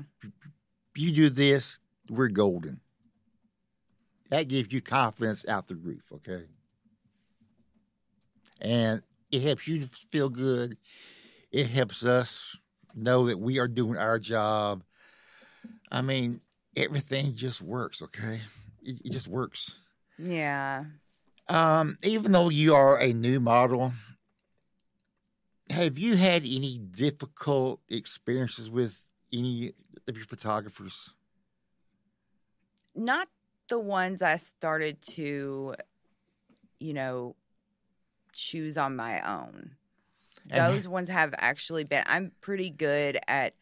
[0.96, 2.82] you do this, we're golden.
[4.30, 6.46] That gives you confidence out the roof, okay?
[8.62, 10.78] And it helps you feel good.
[11.52, 12.58] It helps us
[12.94, 14.84] know that we are doing our job.
[15.92, 16.42] I mean,
[16.76, 18.42] everything just works, okay?
[18.88, 19.76] It, it just works.
[20.18, 20.86] Yeah.
[21.50, 23.92] Um, even though you are a new model,
[25.70, 29.74] have you had any difficult experiences with any
[30.08, 31.14] of your photographers?
[32.96, 33.28] Not
[33.68, 35.76] the ones I started to,
[36.80, 37.36] you know,
[38.34, 39.72] choose on my own.
[40.50, 42.04] And- Those ones have actually been.
[42.08, 43.54] I'm pretty good at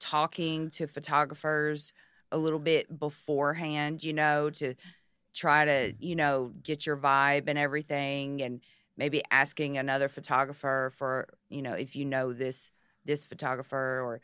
[0.00, 1.92] talking to photographers
[2.34, 4.74] a little bit beforehand, you know, to
[5.34, 8.60] try to, you know, get your vibe and everything and
[8.96, 12.70] maybe asking another photographer for, you know, if you know this
[13.04, 14.20] this photographer or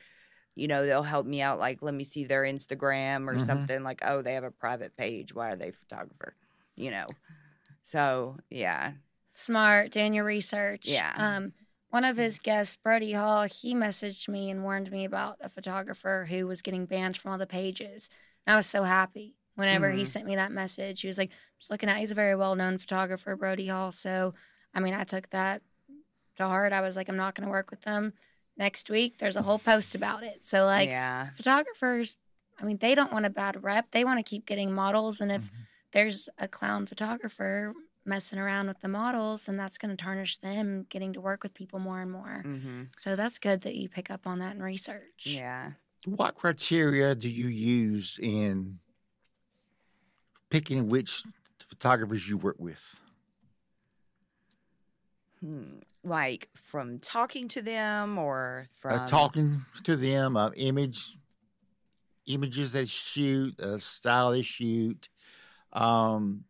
[0.56, 3.46] you know, they'll help me out like let me see their Instagram or Mhm.
[3.46, 5.34] something like, oh, they have a private page.
[5.34, 6.34] Why are they a photographer?
[6.76, 7.06] You know.
[7.82, 8.92] So, yeah.
[9.32, 10.86] Smart, doing your research.
[10.86, 11.12] Yeah.
[11.16, 11.52] Um,
[11.90, 16.26] one of his guests, Brody Hall, he messaged me and warned me about a photographer
[16.30, 18.08] who was getting banned from all the pages.
[18.46, 20.06] And I was so happy whenever he Mhm.
[20.06, 21.00] sent me that message.
[21.02, 23.90] He was like, just looking at, he's a very well known photographer, Brody Hall.
[23.92, 24.34] So,
[24.72, 25.62] I mean, I took that
[26.36, 26.72] to heart.
[26.72, 28.14] I was like, I'm not going to work with them.
[28.56, 30.44] Next week, there's a whole post about it.
[30.44, 31.30] So, like, yeah.
[31.30, 32.16] photographers,
[32.58, 33.90] I mean, they don't want a bad rep.
[33.90, 35.20] They want to keep getting models.
[35.20, 35.54] And if Mhm.
[35.92, 40.86] there's a clown photographer messing around with the models, and that's going to tarnish them
[40.88, 42.42] getting to work with people more and more.
[42.44, 45.24] hmm So that's good that you pick up on that and research.
[45.24, 45.72] Yeah.
[46.06, 48.78] What criteria do you use in
[50.48, 51.22] picking which
[51.68, 53.00] photographers you work with?
[55.40, 55.78] Hmm.
[56.02, 61.18] Like from talking to them or from uh, talking to them, uh, image,
[62.26, 65.08] images they shoot, uh, style they shoot,
[65.72, 66.44] um,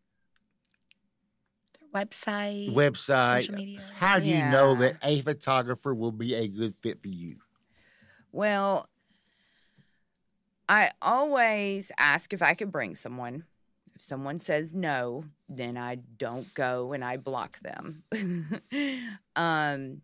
[1.93, 3.39] website, website.
[3.39, 3.81] social media.
[3.97, 7.37] How do you know that a photographer will be a good fit for you?
[8.31, 8.87] Well,
[10.69, 13.43] I always ask if I could bring someone.
[13.93, 18.03] If someone says no, then I don't go and I block them.
[19.35, 20.01] um,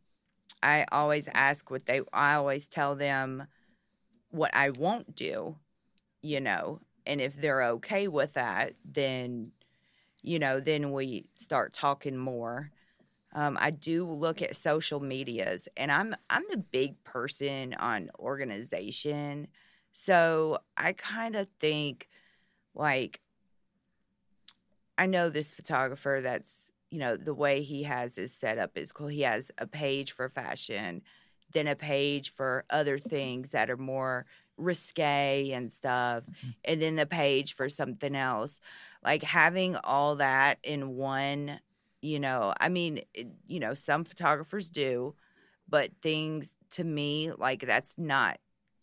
[0.62, 3.47] I always ask what they, I always tell them
[4.30, 5.56] what I won't do,
[6.21, 9.52] you know, and if they're okay with that, then,
[10.28, 12.70] you know, then we start talking more.
[13.34, 19.48] Um, I do look at social medias, and I'm I'm the big person on organization,
[19.94, 22.10] so I kind of think
[22.76, 23.22] like
[24.98, 29.08] I know this photographer that's you know the way he has his setup is cool.
[29.08, 31.04] He has a page for fashion,
[31.54, 34.26] then a page for other things that are more
[34.58, 36.26] risque and stuff,
[36.66, 38.60] and then the page for something else.
[39.08, 41.62] Like having all that in one
[42.02, 45.15] you know i mean it, you know some photographers do
[45.70, 48.38] but things to me like that's not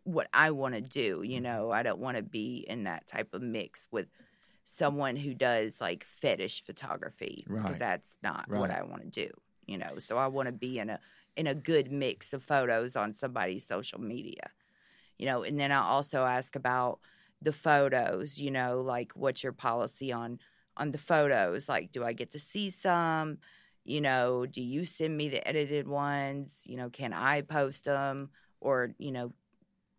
[0.04, 1.42] what i want to do you mm-hmm.
[1.44, 1.70] know?
[1.70, 4.08] I don't want to be in that type of mix with
[4.64, 7.78] someone who does like fetish photography because Right.
[7.78, 9.30] that's not what i want to do
[9.66, 9.98] you know?
[9.98, 11.00] So i want to be in a
[11.36, 14.50] in a good mix of photos on somebody's social media
[15.18, 15.42] you know?
[15.42, 16.98] And then i also ask about
[17.44, 20.38] the photos you know like what's your policy on
[20.76, 21.68] on the photos?
[21.68, 23.38] Like do i get to see some?
[23.84, 26.64] You know do you send me the edited ones?
[26.66, 28.30] You know can i post them?
[28.60, 29.32] Or you know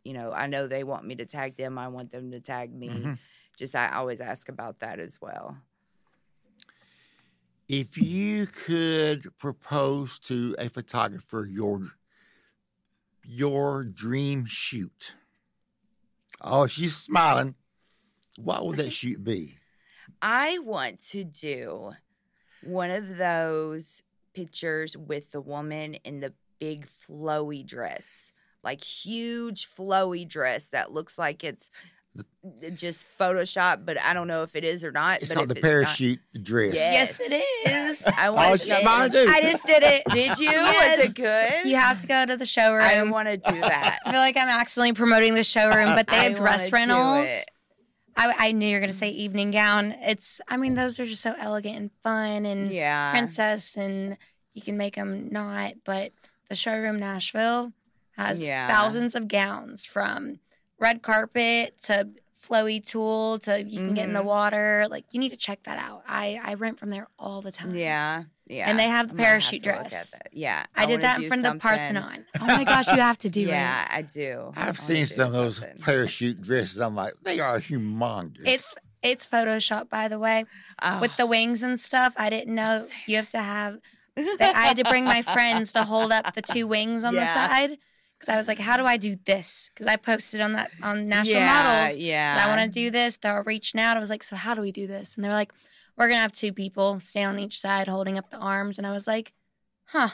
[0.04, 2.74] you know i know they want me to tag them i want them to tag
[2.74, 2.90] me.
[2.90, 3.18] Mhm.
[3.58, 5.58] just i always ask about that as well.
[7.68, 11.92] If you could propose to a photographer your
[13.24, 15.16] your dream shoot,
[16.42, 17.56] oh, she's smiling.
[18.38, 19.56] What would that shoot be?
[20.22, 21.92] i want to do
[22.64, 24.02] one of those
[24.34, 31.18] pictures with the woman in the big flowy dress like huge flowy dress that looks
[31.18, 31.70] like it's
[32.74, 35.22] just Photoshop, but I don't know if it is or not.
[35.22, 36.74] It's but called if the it's not- parachute dress.
[36.76, 36.92] Yeah.
[36.92, 38.08] Yes, it is.
[38.18, 39.26] I Oh, want she's smiling too.
[39.30, 40.04] I just did it.
[40.12, 40.50] Did you?
[40.50, 41.00] Oh, yes.
[41.00, 41.70] Was it good?
[41.70, 42.82] You have to go to the showroom.
[42.84, 44.00] I want to do that.
[44.06, 47.30] I feel like I'm accidentally promoting the showroom, but they I have dress rentals.
[48.18, 49.92] I, I knew you were going to say evening gown.
[50.02, 53.12] It's, I mean, those are just so elegant and fun and Yeah.
[53.12, 54.18] princess, and
[54.54, 55.74] you can make them not.
[55.84, 56.14] But
[56.48, 57.74] the showroom Nashville
[58.16, 58.68] has Yeah.
[58.68, 60.40] thousands of gowns from
[60.80, 62.10] red carpet to
[62.40, 64.26] flowy tulle to you can get in the Mhm.
[64.26, 64.88] water.
[64.90, 66.04] Like you need to check that out.
[66.08, 67.74] I I rent from there all the time.
[67.76, 68.24] Yeah.
[68.48, 68.70] Yeah.
[68.70, 70.14] And they have the I'm parachute to look at dress.
[70.32, 70.64] Yeah.
[70.76, 72.26] I, did that in do front of the Parthenon.
[72.40, 73.50] Oh my gosh, you have to do yeah, it.
[73.50, 74.32] Yeah, I do.
[74.32, 76.78] I wanna I've seen some of those parachute dresses.
[76.80, 78.42] I'm like, they are humongous.
[78.46, 80.46] It's it's Photoshop, by the way.
[80.84, 82.14] Oh, with the wings and stuff.
[82.18, 83.80] I didn't know you have to have.
[84.16, 87.26] That I had to bring my friends to hold up the two wings on the
[87.34, 87.78] side
[88.26, 91.08] because I was like, "How do I do this?" Because I posted on that on
[91.08, 91.98] National yeah, Models.
[92.00, 92.36] Yeah.
[92.36, 93.18] So I want to do this.
[93.18, 93.98] They were reaching out.
[93.98, 95.54] I was like, "So how do we do this?" And they were like,
[95.98, 98.92] "We're gonna have two people stand on each side holding up the arms." And I
[98.92, 99.34] was like,
[99.86, 100.10] "Huh."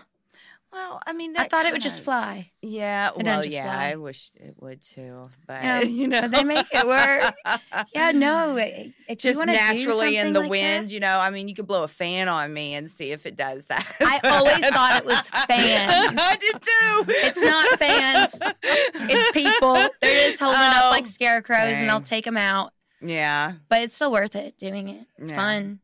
[0.74, 2.52] Well, I mean, I thought it would just fly.
[2.62, 3.90] Yeah, doesn't well, yeah, fly.
[3.90, 7.36] I wish it would too, but Yeah, you know, but they make it work.
[7.94, 8.56] Yeah, no.
[9.12, 10.88] If just naturally in the like wind.
[10.88, 13.26] that- You know, I mean, you could blow a fan on me and see if
[13.26, 13.86] it does that.
[14.00, 16.18] I always thought it was fans.
[16.18, 17.06] I did too.
[17.28, 18.42] It's not fans.
[18.64, 19.74] It's people.
[20.02, 22.72] They're just holding Oh, up like oh, scarecrows and they'll take them out.
[23.02, 25.08] Yeah, But it's still worth it doing it.
[25.18, 25.38] It's Yeah.
[25.38, 25.80] fun.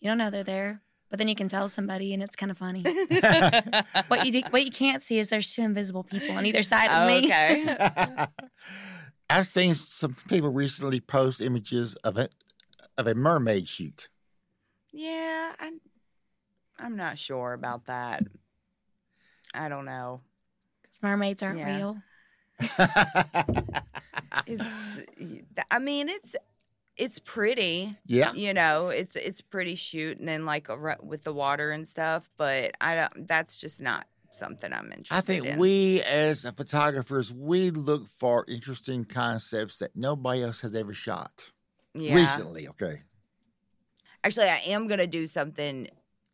[0.00, 2.56] You don't know they're there, but then you can tell somebody, and it's kind of
[2.58, 2.82] funny.
[4.08, 7.02] what you what you can't see is there's two invisible people on either side of
[7.02, 7.26] Oh, me.
[7.26, 8.26] okay.
[9.30, 12.28] I've seen some people recently post images of a
[12.96, 14.08] of a mermaid shoot.
[14.92, 15.80] Yeah, I'm.
[16.78, 18.24] I'm not sure about that.
[19.54, 20.22] I don't know.
[21.02, 21.76] Mermaids aren't Yeah.
[21.76, 22.02] real.
[24.46, 25.00] It's.
[25.70, 26.34] I mean, it's.
[27.00, 27.94] It's pretty.
[28.06, 28.32] yeah.
[28.34, 32.28] you know it's it's pretty shooting and then like a, with the water and stuff
[32.36, 35.58] but i don't that's just not something i'm interested I think in.
[35.58, 41.50] we as photographers we look for interesting concepts that nobody else has ever shot
[41.94, 42.14] yeah.
[42.14, 42.68] recently.
[42.68, 43.02] Okay.
[44.22, 45.88] actually i am gonna do something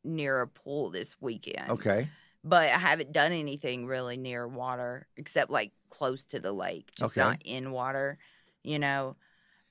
[0.05, 2.09] near a pool this weekend Okay.
[2.45, 7.17] but i haven't done anything really near water except like close to the lake just
[7.17, 7.21] Okay.
[7.21, 8.19] not in water
[8.63, 9.17] you know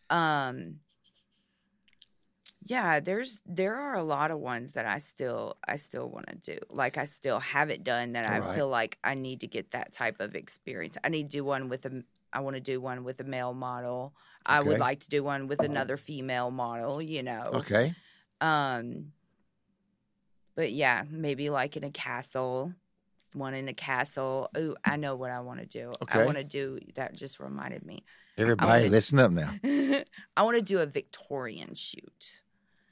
[0.09, 0.79] um
[2.65, 6.35] yeah there's there are a lot of ones that i still i still want to
[6.35, 8.49] do like i still haven't done that i Right.
[8.53, 11.69] feel like i need to get that type of experience i need to do one
[11.69, 14.13] with a i want to do one with a male model
[14.45, 17.95] i would like to do one with another female model you know Okay.
[18.41, 19.11] um,
[20.55, 22.73] but yeah, maybe like in a castle,
[23.33, 24.49] one in a castle.
[24.57, 25.97] Ooh, I know what I want to do.
[26.07, 27.15] I want to do that.
[27.15, 28.03] Just reminded me.
[28.37, 29.53] Everybody, wanna- listen up now.
[30.37, 32.41] I want to do a Victorian shoot.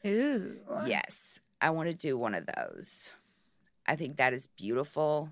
[0.05, 0.57] Ooh.
[0.85, 3.15] Yes, I want to do one of those.
[3.87, 5.31] I think that is beautiful.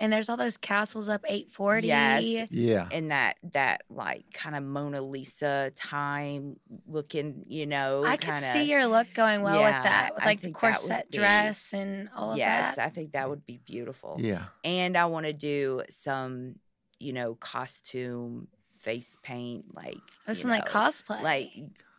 [0.00, 1.86] And there's all those castles up 840.
[1.86, 2.48] Yes.
[2.50, 2.88] Yeah.
[2.90, 8.52] And that that like kind of Mona Lisa time looking, you know, I could kinda,
[8.52, 11.10] see your look going well Yeah, with that, with like the think that would corset
[11.10, 12.38] be- dress and all of that.
[12.38, 12.78] Yes.
[12.78, 14.16] I think that would be beautiful.
[14.18, 14.44] Yeah.
[14.64, 16.56] and I want to do some,
[16.98, 18.48] you know, costume
[18.82, 21.22] face paint, like Oh, you some like cosplay.
[21.22, 21.50] like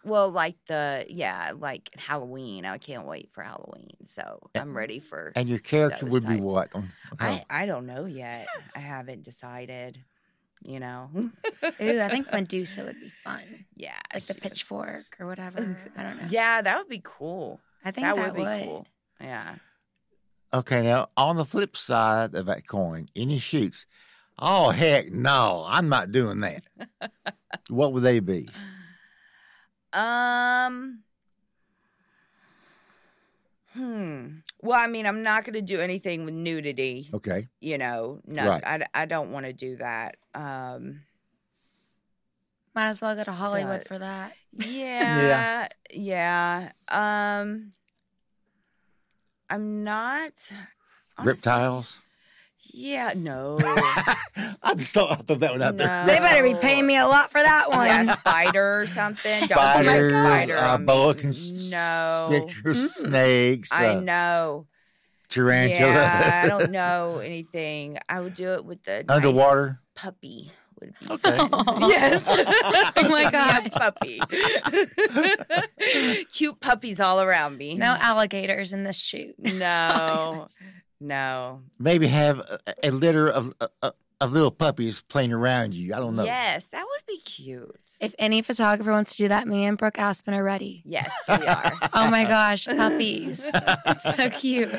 [0.05, 2.65] well, like the yeah, like Halloween.
[2.65, 5.31] I can't wait for Halloween, so I'm ready for.
[5.35, 6.69] And your character Those would be what?
[6.75, 8.45] On, on- I I don't know yet.
[8.75, 9.97] I haven't decided.
[10.65, 11.29] You know, Ooh,
[11.61, 11.71] I
[12.09, 13.65] think Medusa would be fun.
[13.75, 15.59] yeah, Like the she was- pitchfork or whatever.
[15.59, 16.27] Mm, I don't know.
[16.29, 17.59] Yeah, that would be cool.
[17.83, 18.87] I think that, that, would be cool.
[19.19, 19.55] Yeah.
[20.53, 20.81] okay.
[20.83, 23.85] Now, on the flip side of that coin, any shoots?
[24.39, 25.63] Oh heck, no!
[25.67, 26.63] I'm not doing that.
[27.69, 28.49] what would they be?
[29.93, 31.03] Um.
[33.73, 34.27] Hmm.
[34.61, 37.09] Well, I mean, I'm not going to do anything with nudity.
[37.13, 37.47] Okay.
[37.59, 38.63] you know no Right.
[38.65, 41.01] I, I don't want to do that um
[42.75, 44.33] Might as well go to Hollywood But- for that.
[44.51, 47.71] yeah yeah um
[49.49, 50.51] i'm not
[51.17, 51.99] honestly- Reptiles.
[52.71, 56.05] Yeah no I just thought I thought that one out there.
[56.05, 57.87] They better be paying me a lot for that one.
[57.87, 61.21] yeah spider or something don't put my spider uh, on boa me.
[61.71, 64.65] no constrictors, snakes, i uh, know
[65.29, 69.79] tarantula, yeah i don't know anything i would do it with the nice underwater.
[69.95, 71.37] puppy would be Okay.
[71.87, 72.25] Yes.
[72.27, 73.67] Oh my Give me gosh.
[73.67, 74.19] a puppy.
[76.33, 77.75] Cute puppies all around me.
[77.75, 79.35] No alligators in this shoot.
[79.39, 80.47] No.
[81.03, 81.61] No.
[81.77, 85.93] Maybe have a, a litter of, of of little puppies playing around you.
[85.93, 86.23] I don't know.
[86.23, 87.75] Yes, that would be cute.
[87.99, 90.81] If any photographer wants to do that, me and Brooke Aspen are ready.
[90.85, 91.73] Yes, we are.
[91.93, 93.51] Oh my gosh, puppies.
[93.53, 94.69] It's so cute.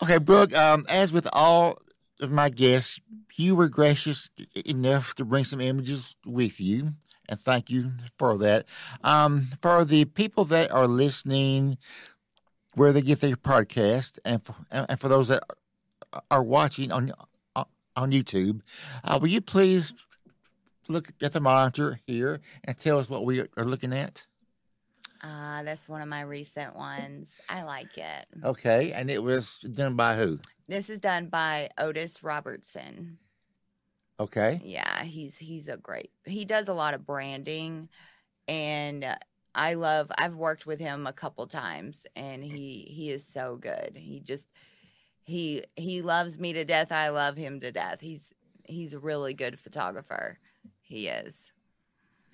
[0.00, 0.56] Okay, Brooke.
[0.56, 1.78] Um, as with all
[2.20, 3.00] of my guests,
[3.34, 4.30] you were gracious
[4.64, 6.92] enough to bring some images with you,
[7.28, 8.68] and thank you for that.
[9.02, 11.78] Um, for the people that are listening,
[12.78, 15.42] where they get their podcast, and for, and for those that
[16.30, 17.12] are watching on
[17.54, 18.60] on YouTube,
[19.04, 19.92] uh, will you please
[20.88, 24.26] look at the monitor here and tell us what we are looking at?
[25.22, 27.28] Uh, that's one of my recent ones.
[27.48, 28.26] I like it.
[28.44, 30.38] Okay, and it was done by who?
[30.68, 33.18] This is done by Otis Robertson.
[34.20, 36.10] Okay, Yeah, he's he's a great.
[36.24, 37.88] He does a lot of branding,
[38.46, 39.04] and
[39.54, 40.10] I love.
[40.16, 43.92] I've worked with him a couple times, and he he is so good.
[43.96, 44.46] He just
[45.24, 46.92] he he loves me to death.
[46.92, 48.00] I love him to death.
[48.00, 48.32] He's
[48.64, 50.38] he's a really good photographer.
[50.82, 51.52] He is.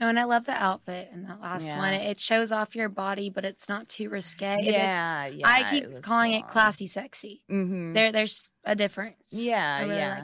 [0.01, 1.79] No, and I love the outfit in that last Yeah.
[1.79, 1.93] one.
[1.93, 4.59] It, it shows off your body, but it's not too risque.
[4.63, 5.47] Yeah, yeah.
[5.47, 7.43] I keep calling it classy sexy.
[7.49, 7.93] Mm-hmm.
[7.93, 9.29] There, there's a difference.
[9.31, 10.09] Yeah, I really yeah.
[10.15, 10.23] like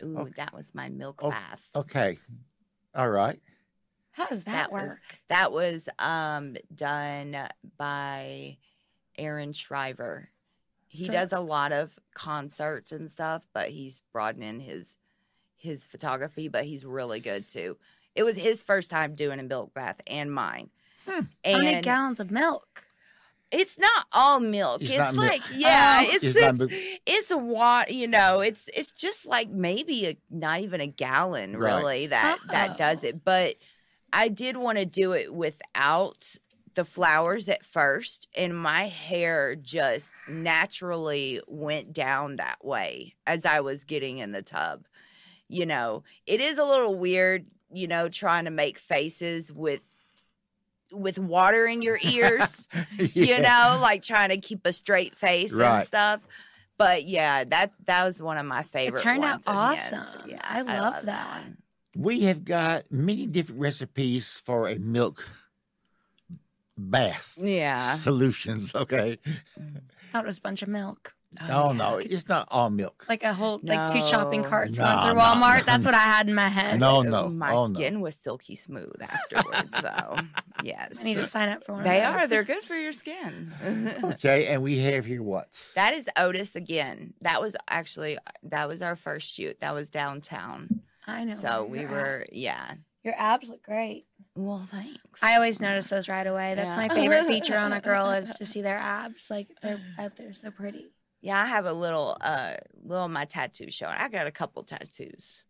[0.00, 0.06] that.
[0.06, 0.32] Ooh, Okay.
[0.36, 1.62] that was my milk bath.
[1.74, 2.18] Okay.
[2.94, 3.40] All right.
[4.14, 5.20] How does that, That was- work?
[5.28, 8.56] That was um done by
[9.18, 10.30] Aaron Shriver.
[10.88, 14.96] He So- does a lot of concerts and stuff, but he's broadening his
[15.56, 17.78] his photography, but he's really good too.
[18.14, 20.70] It was his first time doing a milk bath and mine.
[21.08, 21.22] Hmm.
[21.44, 22.86] How many gallons of milk?
[23.50, 24.82] it's not all milk.
[24.82, 25.30] It's It's, not milk.
[25.30, 26.06] like yeah, Oh.
[26.12, 27.92] it's It's it's, it's a water.
[27.92, 31.74] You know, it's it's just like maybe a not even a gallon Right.
[31.76, 33.08] really that that does Oh.
[33.08, 33.24] it.
[33.24, 33.54] But
[34.14, 36.36] I did want to do it without
[36.74, 43.60] the flowers at first, and my hair just naturally went down that way as I
[43.60, 44.84] was getting in the tub.
[45.48, 47.46] You know, it is a little weird.
[47.72, 49.82] You know, trying to make faces with
[50.92, 52.68] with water in your ears
[53.14, 55.78] you know, like trying to keep a straight face Right.
[55.78, 56.20] and stuff.
[56.76, 59.00] But yeah, that that was one of my favorite.
[59.00, 60.00] It turned out awesome.
[60.00, 60.32] of his.
[60.32, 60.38] awesome.
[60.42, 61.42] I love that.
[61.42, 61.56] one.
[61.96, 65.28] We have got many different recipes for a milk
[66.76, 67.78] bath Yeah.
[67.78, 68.72] solutions.
[68.84, 69.18] Okay.
[70.12, 71.14] Thought it was a bunch of milk.
[71.50, 71.76] Oh, yeah.
[71.76, 73.06] no, it's not all milk.
[73.08, 75.58] Like a whole, like two shopping carts No, going through no, Walmart.
[75.58, 75.62] no.
[75.64, 76.78] That's what I had in my head.
[76.78, 77.28] No, no.
[77.28, 77.74] My oh, no.
[77.74, 80.16] skin was silky smooth afterwards, though.
[80.62, 80.96] Yes.
[81.00, 82.22] I need to sign up for one They of those.
[82.22, 82.26] are.
[82.28, 83.52] They're good for your skin.
[84.02, 85.48] Okay, and we have here what?
[85.74, 87.12] that is Otis again.
[87.20, 89.60] That was actually that was our first shoot.
[89.60, 90.80] That was downtown.
[91.06, 91.34] I know.
[91.34, 92.74] So we were, yeah.
[93.02, 94.06] Your abs look great.
[94.34, 95.22] Well, thanks.
[95.22, 96.54] I always notice those right away.
[96.54, 96.76] That's Yeah.
[96.76, 99.30] my favorite feature on a girl is to see their abs.
[99.30, 100.92] Like they're out there so pretty.
[101.20, 103.94] Yeah, I have a little uh little my tattoo showing.
[103.98, 105.44] I got a couple tattoos.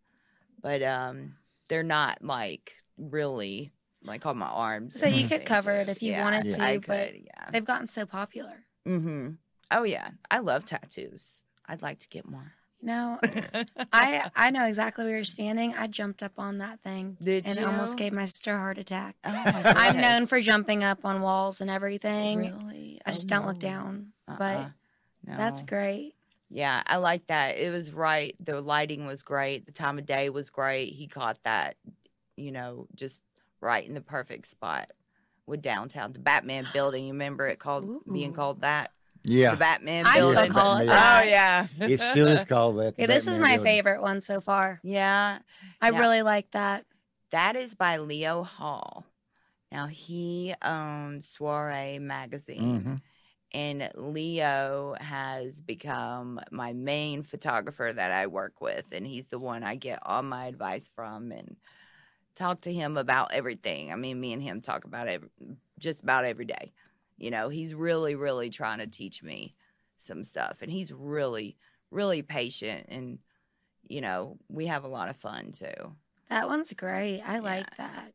[0.60, 1.36] But um
[1.68, 4.98] they're not like really like on my arms.
[4.98, 7.50] So you could cover it if you Yeah, wanted to, I but could, yeah.
[7.52, 8.64] they've gotten so popular.
[8.86, 9.30] Mm-hmm.
[9.70, 10.08] Oh yeah.
[10.30, 11.42] I love tattoos.
[11.66, 12.52] I'd like to get more.
[12.84, 13.18] Know,
[13.92, 15.74] I I know exactly where you're standing.
[15.74, 17.64] I jumped up on that thing Did and you?
[17.66, 19.16] almost gave my sister a heart attack.
[19.24, 19.32] Oh
[19.64, 22.38] I'm known for jumping up on walls and everything.
[22.38, 23.00] Really?
[23.06, 24.12] I Oh, just don't look down.
[24.28, 24.36] Uh-uh.
[24.38, 24.70] But
[25.26, 26.14] that's great.
[26.50, 27.56] Yeah, I like that.
[27.56, 28.36] It was right.
[28.38, 29.64] The lighting was great.
[29.66, 30.92] The time of day was great.
[30.92, 31.76] He caught that,
[32.36, 33.22] you know, just
[33.62, 34.90] right in the perfect spot
[35.46, 36.12] with downtown.
[36.12, 37.06] The Batman building.
[37.06, 38.92] You remember it called being called that?
[39.26, 40.42] Yeah, The Batman I building.
[40.44, 41.24] still call it that.
[41.24, 41.66] Oh yeah.
[41.80, 42.94] it still is called that.
[42.98, 43.64] Yeah, this is my building.
[43.64, 44.80] favorite one so far.
[44.82, 45.38] Yeah.
[45.80, 45.98] I Yeah.
[45.98, 46.84] really like that.
[47.30, 49.06] That is by Leo Hall.
[49.72, 52.82] Now he owns Soiree magazine.
[52.82, 53.02] Mhm.
[53.56, 59.62] and Leo has become my main photographer that I work with, and he's the one
[59.62, 61.56] I get all my advice from and
[62.34, 63.92] talk to him about everything.
[63.92, 65.22] I mean, me and him talk about it
[65.78, 66.72] just about every day.
[67.16, 69.54] You know, he's really, really trying to teach me
[69.96, 71.56] some stuff, and he's really,
[71.90, 73.18] really patient, and
[73.86, 75.94] you know, we have a lot of fun too.
[76.30, 77.20] That one's great.
[77.20, 78.12] I like that.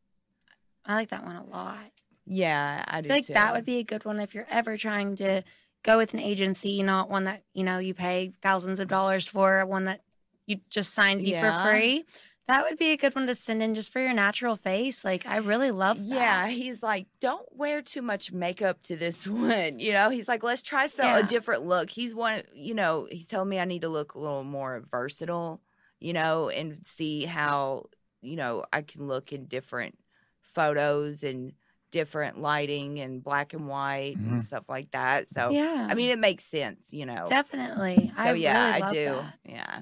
[0.85, 1.91] I like that one a lot.
[2.25, 3.33] Yeah, I I do feel like too.
[3.33, 5.43] that would be a good one if you're ever trying to
[5.83, 9.65] go with an agency, not one that, you know, you pay thousands of dollars for,
[9.65, 10.01] one that
[10.47, 11.63] you just signs you Yeah.
[11.63, 12.05] for free.
[12.49, 15.05] That would be a good one to send in just for your natural face.
[15.05, 16.41] Like I really love that.
[16.41, 19.79] Yeah, he's like, don't wear too much makeup to this one.
[19.79, 21.19] You know, he's like, let's try some Yeah.
[21.19, 21.89] a different look.
[21.89, 25.61] He's one, you know, he's telling me I need to look a little more versatile,
[25.99, 27.85] you know, and see how,
[28.21, 29.97] you know, I can look in different
[30.43, 31.53] photos and
[31.91, 34.43] different lighting and black and white and Mhm.
[34.43, 35.27] stuff like that.
[35.27, 35.87] So, Yeah.
[35.89, 37.29] I mean, it makes sense, you know.
[37.29, 38.11] definitely.
[38.15, 38.99] So I yeah, really I do.
[39.05, 39.39] that.
[39.43, 39.81] Yeah.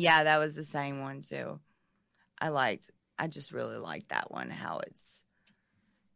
[0.00, 1.60] Yeah, that was the same one too.
[2.40, 5.22] I liked I just really liked that one how it's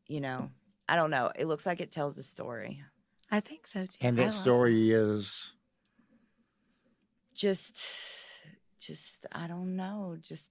[0.07, 0.51] you know,
[0.89, 2.83] I don't know, it looks like it tells a story.
[3.31, 3.99] I think so too.
[4.01, 5.53] And I that love story is
[7.35, 7.83] Just
[8.81, 10.51] just I don't know, just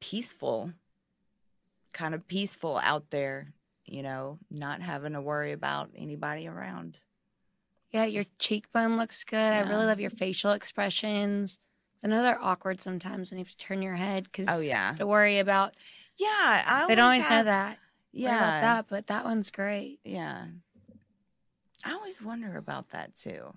[0.00, 0.72] peaceful.
[1.92, 3.52] Kind of peaceful out there,
[3.84, 7.00] you know, not having to worry about anybody around.
[7.92, 9.36] Yeah, your Just- cheekbone looks good.
[9.38, 11.58] I really love your facial expressions.
[12.02, 14.94] I know they're awkward sometimes when you have to turn your head because Oh yeah.
[14.98, 15.74] to worry about.
[16.18, 16.28] Yeah,
[16.66, 17.78] I They don't always have- know that.
[18.14, 18.36] Yeah.
[18.36, 20.00] about that, but that one's great.
[20.04, 20.46] Yeah.
[21.84, 23.56] I always wonder about that too.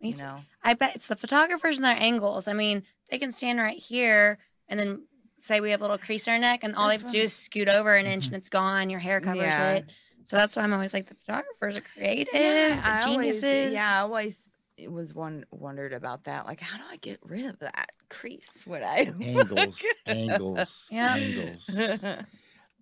[0.00, 0.42] You know?
[0.62, 2.48] I bet it's the photographers and their angles.
[2.48, 5.06] I mean, they can stand right here and then
[5.36, 7.22] say we have a little crease in our neck, and all they have to do
[7.22, 8.34] is scoot over an inch mm-hmm.
[8.34, 8.88] and it's gone.
[8.90, 9.72] Your hair covers Yeah.
[9.72, 9.86] it.
[10.24, 13.74] So that's why I'm always like the photographers are creative, Yeah, the I always, geniuses.
[13.74, 14.48] yeah, I always,
[14.88, 16.46] was one wondered about that.
[16.46, 21.16] Like, how do I get rid of that crease when I Angles, angles, Yeah.
[21.16, 21.74] angles.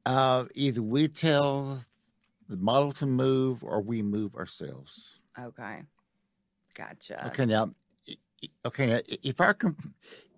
[0.06, 1.80] Uh, either we tell
[2.48, 5.18] the model to move or we move ourselves.
[5.38, 5.82] okay,
[6.74, 7.26] gotcha.
[7.26, 7.74] Okay, now,
[8.08, 9.94] i- i- okay, now, if our com-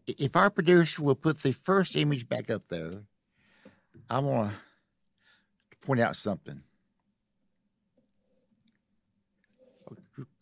[0.09, 3.03] if our producer will put the first image back up there,
[4.09, 4.53] I want
[5.71, 6.63] to point out something.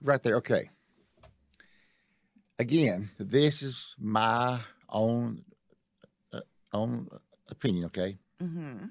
[0.03, 0.71] Right there, okay.
[2.59, 5.45] Again, this is my own
[6.33, 6.41] uh,
[6.73, 7.09] own
[7.49, 7.87] opinion.
[7.87, 8.87] Okay, Mm-hmm.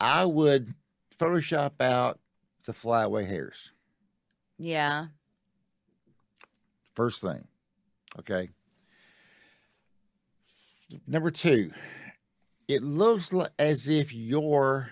[0.00, 0.74] I would
[1.18, 2.18] Photoshop out
[2.64, 3.72] the flyaway hairs.
[4.58, 5.06] Yeah.
[6.94, 7.46] First thing.
[8.18, 8.50] Okay.
[11.06, 11.70] Number two,
[12.66, 14.90] it looks as if your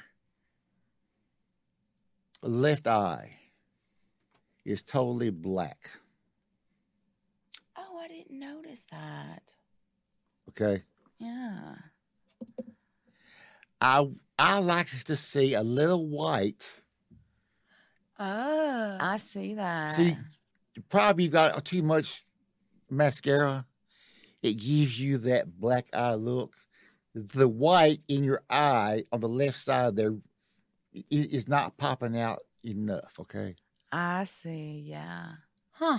[2.42, 3.37] left eye
[4.68, 5.90] is totally black.
[7.74, 9.54] Oh, I didn't notice that.
[10.50, 10.82] Okay.
[11.18, 11.74] Yeah.
[13.80, 16.80] I I like to see a little white.
[18.18, 18.98] Oh.
[19.00, 19.96] I see that.
[19.96, 20.18] See,
[20.90, 22.26] probably you've got too much
[22.90, 23.64] mascara.
[24.42, 26.54] It gives you that black eye look.
[27.14, 30.14] The white in your eye on the left side there
[31.10, 33.14] is not popping out enough.
[33.18, 33.56] Okay.
[33.92, 34.84] I see.
[34.86, 35.26] Yeah.
[35.72, 35.98] Huh.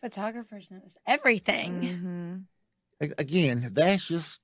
[0.00, 1.80] Photographers notice everything.
[1.80, 2.36] Mm-hmm.
[3.06, 4.42] A- Again, that's just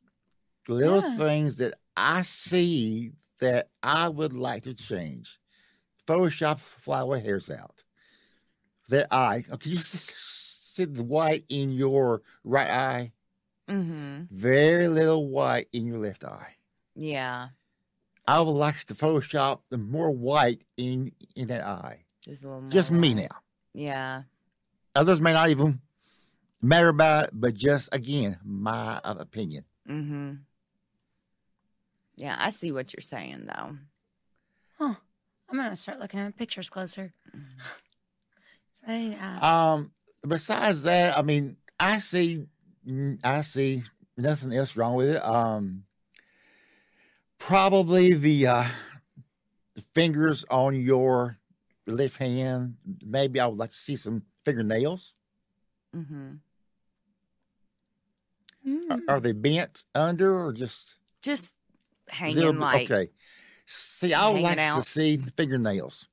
[0.69, 1.17] little Yeah.
[1.17, 5.39] things that I see that I would like to change.
[6.07, 7.83] Photoshop flower hairs out.
[8.89, 9.45] That eye.
[9.51, 13.13] Okay, you s- s- see the white in your right eye.
[13.69, 14.25] Mm-hmm.
[14.31, 16.57] Very little white in your left eye.
[16.97, 17.49] Yeah.
[18.27, 22.05] I would like to Photoshop the more white in in that eye.
[22.23, 22.71] Just a little more.
[22.71, 23.27] Just me now.
[23.75, 24.23] Yeah.
[24.95, 25.81] Others may not even
[26.63, 29.65] matter about it, but just again, my uh, opinion.
[29.89, 30.33] Mm-hmm.
[32.17, 33.77] Yeah, I see what you're saying though.
[34.79, 34.95] Huh.
[35.49, 37.13] I'm gonna start looking at pictures closer.
[38.73, 39.43] so I need to ask.
[39.43, 39.93] Um,
[40.27, 42.47] besides that, I mean, I see,
[42.89, 43.83] mm, I see
[44.17, 45.25] nothing else wrong with it.
[45.25, 45.85] Um,
[47.39, 48.65] probably the uh,
[49.95, 51.39] fingers on your
[51.87, 52.77] left hand.
[53.05, 55.15] Maybe I would like to see some fingernails.
[55.95, 56.31] Mm-hmm.
[58.91, 59.01] Are, Hmm.
[59.09, 61.57] are they bent under or just Just
[62.09, 63.11] hanging little like okay?
[63.67, 66.09] See, I would hanging like to see fingernails.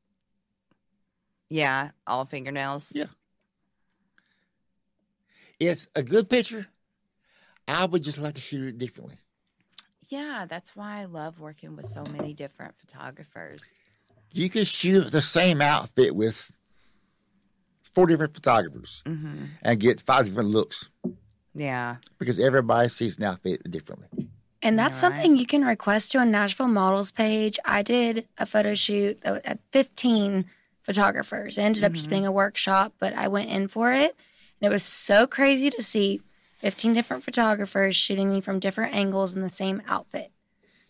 [1.50, 2.92] yeah, all fingernails.
[2.94, 3.06] Yeah.
[5.62, 6.68] It's a good picture.
[7.68, 9.16] I would just like to shoot it differently.
[10.12, 13.66] Yeah, that's why I love working with so many different photographers.
[14.32, 16.52] You can shoot the same outfit with
[17.94, 19.46] four different photographers Mm-hmm.
[19.64, 20.90] and get five different looks
[21.54, 21.98] Yeah.
[22.20, 24.28] because everybody sees an outfit differently.
[24.62, 25.14] And that's right.
[25.16, 27.58] something you can request to a Nashville Models page.
[27.66, 30.46] I did a photo shoot at 15
[30.84, 31.58] photographers.
[31.58, 32.12] It ended up just Mhm.
[32.12, 34.16] being a workshop, but I went in for it.
[34.62, 36.22] And it was so crazy to see
[36.62, 40.32] 15 different photographers shooting me from different angles in the same outfit.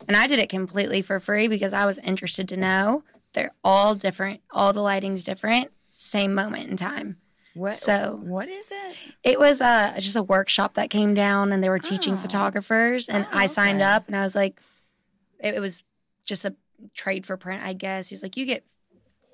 [0.08, 3.04] And I did it completely for free because I was interested to know.
[3.34, 7.18] They're all different, all the lighting's different, same moment in time.
[7.54, 7.76] What?
[7.76, 8.98] So- what is it?
[9.24, 12.18] It was uh, just a workshop that came down, and they were teaching Oh.
[12.18, 13.90] photographers, and Oh, I signed okay.
[13.90, 14.60] up, and I was like,
[15.40, 15.84] it, it was
[16.26, 16.56] just a
[16.94, 18.10] trade for print, I guess.
[18.10, 18.66] He's like, you get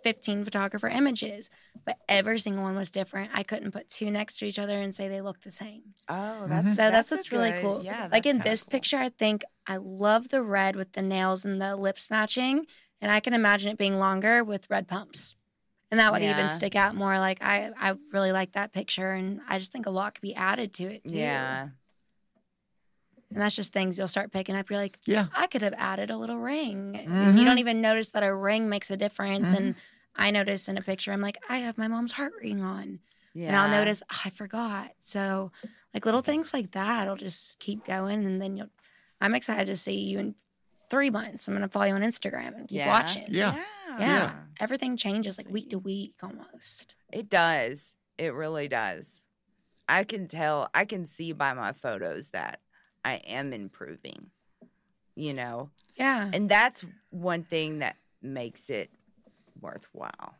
[0.03, 1.49] 15 photographer images,
[1.85, 3.31] but every single one was different.
[3.33, 5.83] I couldn't put two next to each other and say they look the same.
[6.07, 6.49] Oh, mm-hmm.
[6.49, 7.81] that's So that's, a what's really good- cool.
[7.83, 8.71] Yeah, like in this cool.
[8.71, 12.65] picture, I think I love the red with the nails and the lips matching,
[13.01, 15.35] and I can imagine it being longer with red pumps.
[15.89, 17.17] And that would even stick out more.
[17.17, 20.35] Like I, I really like that picture, and I just think a lot could be
[20.35, 21.15] added to it too.
[21.15, 21.69] Yeah.
[23.31, 24.69] And that's just things you'll start picking up.
[24.69, 25.27] You're like, Yeah.
[25.35, 26.95] I could have added a little ring.
[26.95, 27.45] And you mm-hmm.
[27.45, 29.51] don't even notice that a ring makes a difference.
[29.51, 29.79] And mm-hmm.
[30.15, 32.99] I notice in a picture, I'm like, I have my mom's heart ring on.
[33.33, 33.47] Yeah.
[33.47, 34.91] And I'll notice, "Oh, I forgot.
[34.99, 35.51] So,
[35.93, 38.25] like little things like that, will just keep going.
[38.25, 38.69] And then you'll,
[39.21, 40.35] I'm excited to see you in
[40.89, 41.47] three months.
[41.47, 42.87] I'm going to follow you on Instagram and keep Yeah.
[42.87, 43.25] watching.
[43.29, 43.55] Yeah.
[43.89, 43.99] Yeah.
[43.99, 44.31] Yeah.
[44.59, 46.95] Everything changes like week to week almost.
[47.11, 47.95] It does.
[48.17, 49.25] It really does.
[49.87, 52.59] I can tell, I can see by my photos that
[53.05, 54.31] I am improving,
[55.15, 55.69] you know?
[55.95, 56.29] Yeah.
[56.33, 58.89] And that's one thing that makes it
[59.59, 60.35] worthwhile.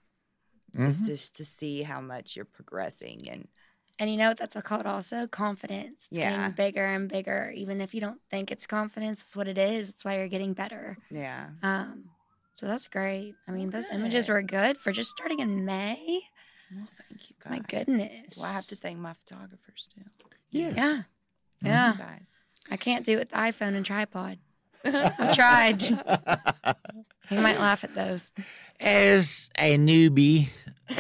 [0.74, 1.06] Is Mhm.
[1.08, 3.48] just to see how much you're progressing and
[4.00, 5.26] And you know what that's called also?
[5.26, 6.06] Confidence.
[6.12, 6.30] It's Yeah.
[6.30, 7.52] getting bigger and bigger.
[7.56, 9.90] Even if you don't think it's confidence, that's what it is.
[9.90, 10.98] That's why you're getting better.
[11.10, 11.50] yeah.
[11.64, 12.12] Um,
[12.54, 13.34] so that's great.
[13.48, 16.22] I mean, those images were good for just starting in May.
[16.72, 17.50] Well, thank you guys.
[17.52, 18.38] My goodness.
[18.38, 20.04] Well, I have to thank my photographers too.
[20.52, 20.76] Yes.
[20.76, 20.94] Yeah.
[21.64, 22.18] Thank Yeah.
[22.70, 22.74] You guys.
[22.74, 24.40] I can't do it with the iPhone and tripod.
[24.86, 25.82] I've tried.
[27.30, 28.32] You might laugh at those.
[28.80, 30.50] As a newbie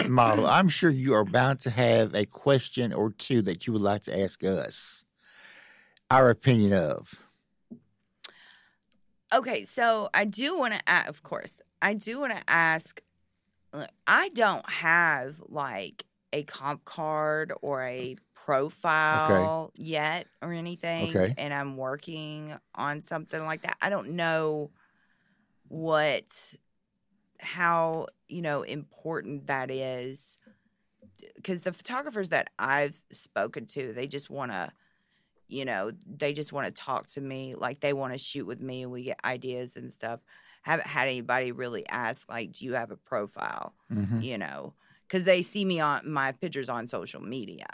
[0.10, 3.82] model, I'm sure you are bound to have a question or two that you would
[3.82, 5.06] like to ask us.
[6.12, 7.28] Our opinion of.
[9.34, 13.02] Okay, so I do want to, ask, of course, I do want to ask.
[13.74, 21.36] look, I don't have like a comp card or a profile yet or anything, Okay.
[21.38, 23.78] and I'm working on something like that.
[23.82, 24.72] I don't know
[25.68, 26.56] what,
[27.40, 30.38] how you know important that is,
[31.36, 34.72] because the photographers that I've spoken to, they just want to
[35.50, 37.56] you know, they just want to talk to me.
[37.56, 40.22] Like they want to shoot with me and we get ideas and stuff.
[40.64, 43.76] Haven't had anybody really ask, like, do you have a profile?
[43.90, 44.22] Mhm.
[44.22, 44.76] You know,
[45.08, 47.68] because they see me on my pictures on social media.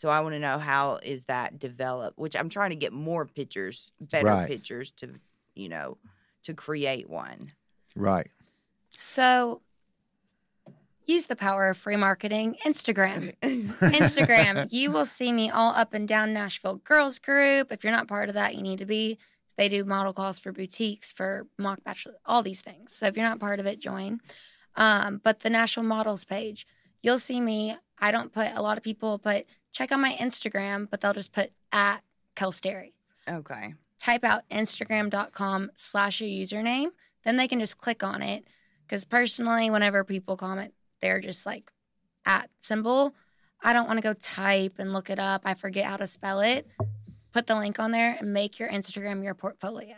[0.00, 3.26] So I want to know how is that developed, which I'm trying to get more
[3.26, 4.48] pictures, better Right.
[4.48, 5.10] pictures to,
[5.54, 5.98] you know,
[6.44, 7.52] to create one.
[7.94, 8.30] Right.
[8.88, 9.60] So
[11.04, 12.56] use the power of free marketing.
[12.64, 13.36] Instagram.
[13.42, 17.70] Instagram, you will see me all up and down Nashville Girls Group.
[17.70, 19.18] If you're not part of that, you need to be.
[19.58, 22.94] They do model calls for boutiques, for mock bachelor, all these things.
[22.94, 24.20] So if you're not part of it, join.
[24.76, 26.66] Um, but the Nashville Models page,
[27.02, 27.76] you'll see me.
[27.98, 31.32] I don't put a lot of people put check on my Instagram, but they'll just
[31.32, 32.00] put at
[32.36, 32.92] Kelsteri.
[33.28, 33.74] okay.
[33.98, 36.88] Type out Instagram.com slash a username.
[37.24, 38.46] Then they can just click on it.
[38.86, 41.70] Because personally, whenever people comment, they're just like
[42.24, 43.14] at symbol.
[43.62, 45.42] I don't want to go type and look it up.
[45.44, 46.66] I forget how to spell it.
[47.32, 49.96] Put the link on there and make your Instagram your portfolio.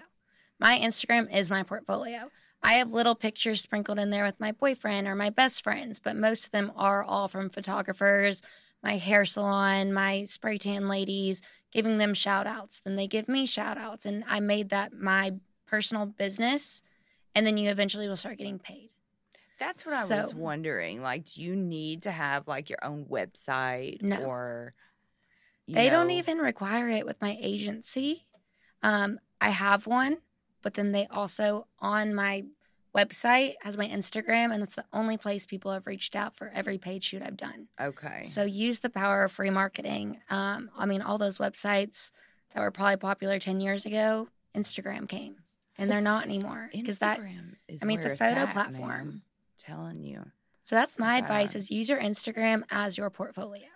[0.59, 2.31] My Instagram is my portfolio.
[2.63, 6.17] I have little pictures sprinkled in there with my boyfriend or my best friends, but
[6.17, 8.43] most of them are all from photographers,
[8.83, 12.81] my hair salon, my spray tan ladies, giving them shout outs.
[12.81, 14.05] Then they give me shout outs.
[14.07, 15.35] And I made that my
[15.67, 16.83] personal business.
[17.35, 18.91] And then you eventually will start getting paid.
[19.59, 21.03] That's what I was wondering.
[21.03, 24.17] Like, do you need to have like your own website No.
[24.25, 24.75] or
[25.69, 28.25] They don't even require it with my agency.
[28.83, 30.19] Um, I have one,
[30.63, 32.45] but then they also on my
[32.95, 36.79] website has my Instagram, and it's the only place people have reached out for every
[36.79, 37.69] paid shoot I've done.
[37.81, 38.23] Okay.
[38.25, 40.21] So use the power of free marketing.
[40.31, 42.13] Um, I mean, all those websites
[42.55, 45.37] that were probably popular ten years ago, Instagram came,
[45.79, 47.19] and they're not anymore because that.
[47.19, 49.09] Instagram is I mean, it's a photo at, platform.
[49.09, 49.23] man.
[49.59, 50.27] telling you.
[50.63, 53.67] So that's my advice: is use your Instagram as your portfolio,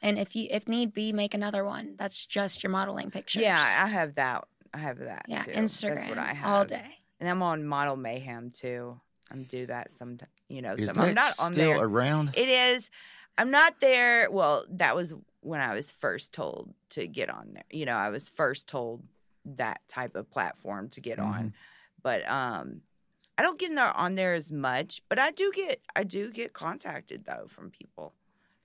[0.00, 1.96] and if you if need be, make another one.
[1.98, 3.42] That's just your modeling pictures.
[3.42, 4.44] Yeah, I have that.
[4.72, 5.24] I have that.
[5.26, 5.50] Yeah, too.
[5.50, 6.99] Instagram That's what I have all day.
[7.20, 9.00] And I'm on Model Mayhem too.
[9.30, 10.30] I'm do that sometimes.
[10.48, 11.84] You know, Is some, that I'm not on the still there.
[11.84, 12.30] around?
[12.36, 12.90] It is.
[13.38, 14.28] I'm not there.
[14.30, 17.62] Well, that was when I was first told to get on there.
[17.70, 19.06] You know, I was first told
[19.44, 21.32] that type of platform to get Mm-hmm.
[21.32, 21.54] on.
[22.02, 22.80] But um
[23.38, 26.52] I don't get there on there as much, but I do get I do get
[26.52, 28.14] contacted though from people,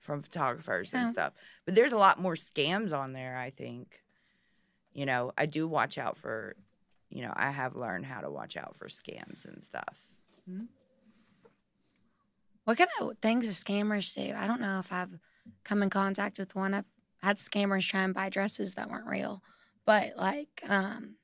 [0.00, 1.10] from photographers and Oh.
[1.12, 1.32] stuff.
[1.64, 4.02] But there's a lot more scams on there, I think.
[4.92, 6.56] You know, I do watch out for
[7.10, 9.98] you know, I have learned how to watch out for scams and stuff.
[12.64, 14.34] What kind of things do scammers do?
[14.36, 15.18] I don't know if I've
[15.64, 16.74] come in contact with one.
[16.74, 16.86] I've
[17.22, 19.42] had scammers try and buy dresses that weren't real.
[19.84, 21.16] But like, um,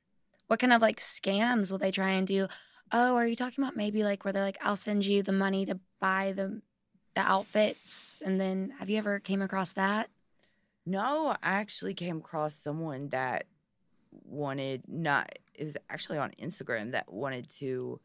[0.47, 2.47] what kind of like scams will they try and do?
[2.91, 5.65] Oh, are you talking about maybe like where they're like, I'll send you the money
[5.65, 6.61] to buy the
[7.15, 10.09] the outfits, and then have you ever came across that?
[10.85, 13.45] No, I actually came across someone that
[14.25, 17.99] wanted not it was actually on Instagram that wanted to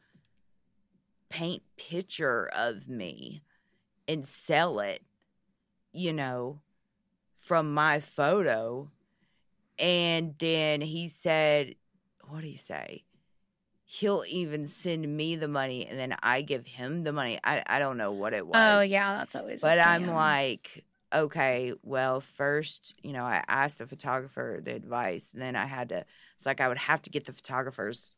[1.28, 3.42] paint picture of me
[4.06, 5.02] and sell it,
[5.92, 6.60] you know,
[7.36, 8.90] from my photo.
[9.78, 11.74] And then he said,
[12.26, 13.04] what did he say?
[13.84, 17.38] He'll even send me the money and then I give him the money.
[17.42, 18.56] I, I don't know what it oh, was.
[18.56, 19.62] Oh yeah, that's always.
[19.62, 25.40] But I'm like, okay, well, first, you know, I asked the photographer the advice, and
[25.42, 26.04] then I had to.
[26.36, 28.14] It's like I would have to get the photographer's,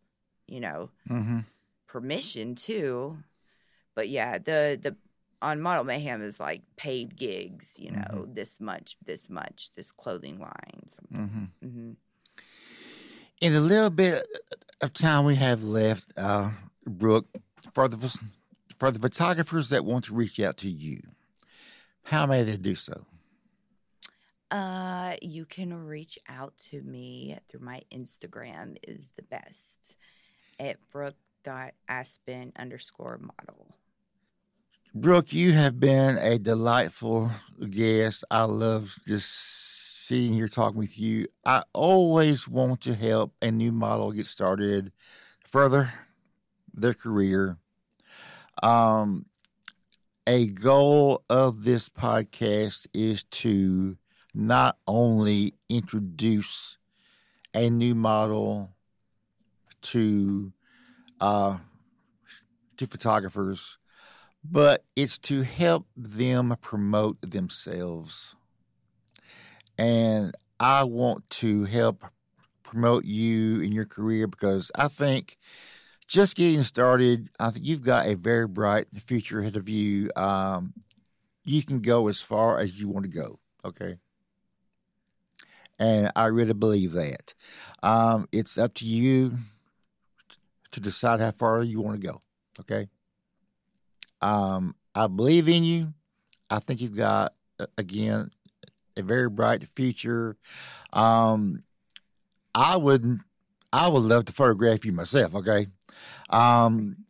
[0.47, 1.41] you know, Mm-hmm.
[1.86, 3.18] permission too.
[3.95, 4.97] But yeah, the the
[5.43, 10.38] on Model Mayhem is like paid gigs, you know, this much, this much, this clothing
[10.38, 11.51] line, something.
[11.62, 11.68] Mm-hmm.
[11.68, 11.93] hmm
[13.41, 14.26] In the little bit
[14.80, 16.51] of time we have left, uh,
[16.86, 17.26] Brooke,
[17.72, 18.18] for the
[18.76, 21.01] for the photographers that want to reach out to you,
[22.11, 23.06] how may they do so?
[24.50, 29.96] Uh, you can reach out to me through my Instagram is the best
[30.58, 33.76] at brooke.aspen underscore model.
[34.92, 37.30] Brooke, you have been a delightful
[37.70, 38.24] guest.
[38.28, 39.30] I love just
[40.08, 41.26] sitting here talking with you.
[41.44, 44.90] I always want to help a new model get started,
[45.46, 45.92] further
[46.74, 47.56] their career.
[48.64, 49.26] Um,
[50.26, 53.96] a goal of this podcast is to
[54.34, 56.78] not only introduce
[57.54, 58.70] a new model
[59.82, 60.52] to
[61.20, 61.58] uh,
[62.76, 63.78] to photographers,
[64.44, 68.34] but it's to help them promote themselves.
[69.76, 72.04] And I want to help
[72.62, 75.36] promote you in your career because I think
[76.11, 80.11] just getting started, I think you've got a very bright future ahead of you.
[80.16, 80.74] Um,
[81.44, 83.38] you can go as far as you want to go.
[83.64, 83.96] Okay.
[85.78, 87.32] And I really believe that.
[87.84, 89.38] Um, it's up to you
[90.72, 92.20] to decide how far you want to go.
[92.58, 92.88] Okay.
[94.20, 95.94] Um, I believe in you.
[96.50, 97.34] I think you've got,
[97.78, 98.32] again,
[98.96, 100.36] a very bright future.
[100.92, 101.62] Um,
[102.52, 103.20] I would,
[103.72, 105.36] I would love to photograph you myself.
[105.36, 105.68] Okay.
[106.28, 107.05] Um,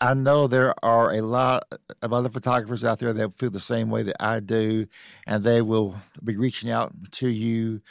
[0.00, 1.64] I know there are a lot
[2.00, 4.86] of other photographers out there that feel the same way that I do,
[5.26, 7.82] and they will be reaching out to you.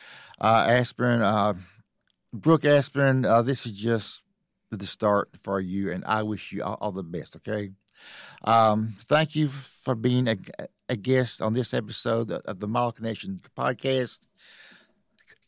[0.42, 1.54] Uh, Aspirin, uh,
[2.34, 4.24] Brooke Aspirin, uh, this is just
[4.72, 7.72] the start for you, and I wish you all, all the best, okay?
[8.44, 10.38] Um, thank you for being a,
[10.88, 14.26] a, guest on this episode of the Model Connection podcast.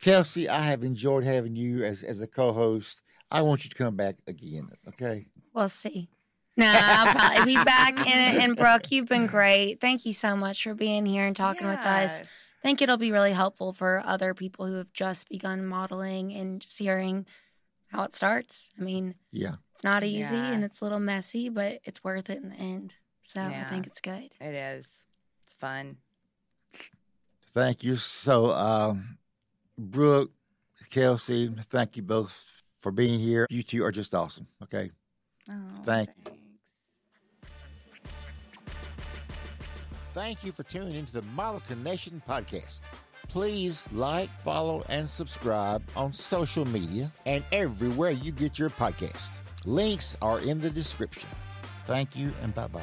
[0.02, 3.02] Kelsey, I have enjoyed having you as, as a co host.
[3.32, 5.28] I want you to come back again, okay?
[5.54, 6.10] We'll see.
[6.58, 8.06] No, I'll probably be back.
[8.06, 9.80] And, and Brooke, you've been great.
[9.80, 11.76] Thank you so much for being here and talking yeah.
[11.76, 12.24] with us.
[12.24, 16.62] I think it'll be really helpful for other people who have just begun modeling and
[16.62, 17.26] just hearing
[17.88, 18.70] how it starts.
[18.78, 20.52] I mean, yeah, it's not easy yeah.
[20.52, 22.96] and it's a little messy, but it's worth it in the end.
[23.22, 23.64] So yeah.
[23.66, 24.36] I think it's good.
[24.40, 25.06] It is.
[25.44, 25.98] It's fun.
[27.54, 27.96] Thank you.
[27.96, 29.18] So, um,
[29.78, 30.32] Brooke,
[30.92, 33.46] Kelsey, thank you both for being here.
[33.50, 34.48] You two are just awesome.
[34.64, 34.92] Okay.
[35.50, 35.54] Oh,
[35.84, 36.34] thank you.
[40.14, 42.82] Thank you for tuning into the Model Connection podcast.
[43.30, 49.30] Please like, follow, and subscribe on social media and everywhere you get your podcast.
[49.66, 51.30] Links are in the description.
[51.86, 52.82] Thank you and bye bye.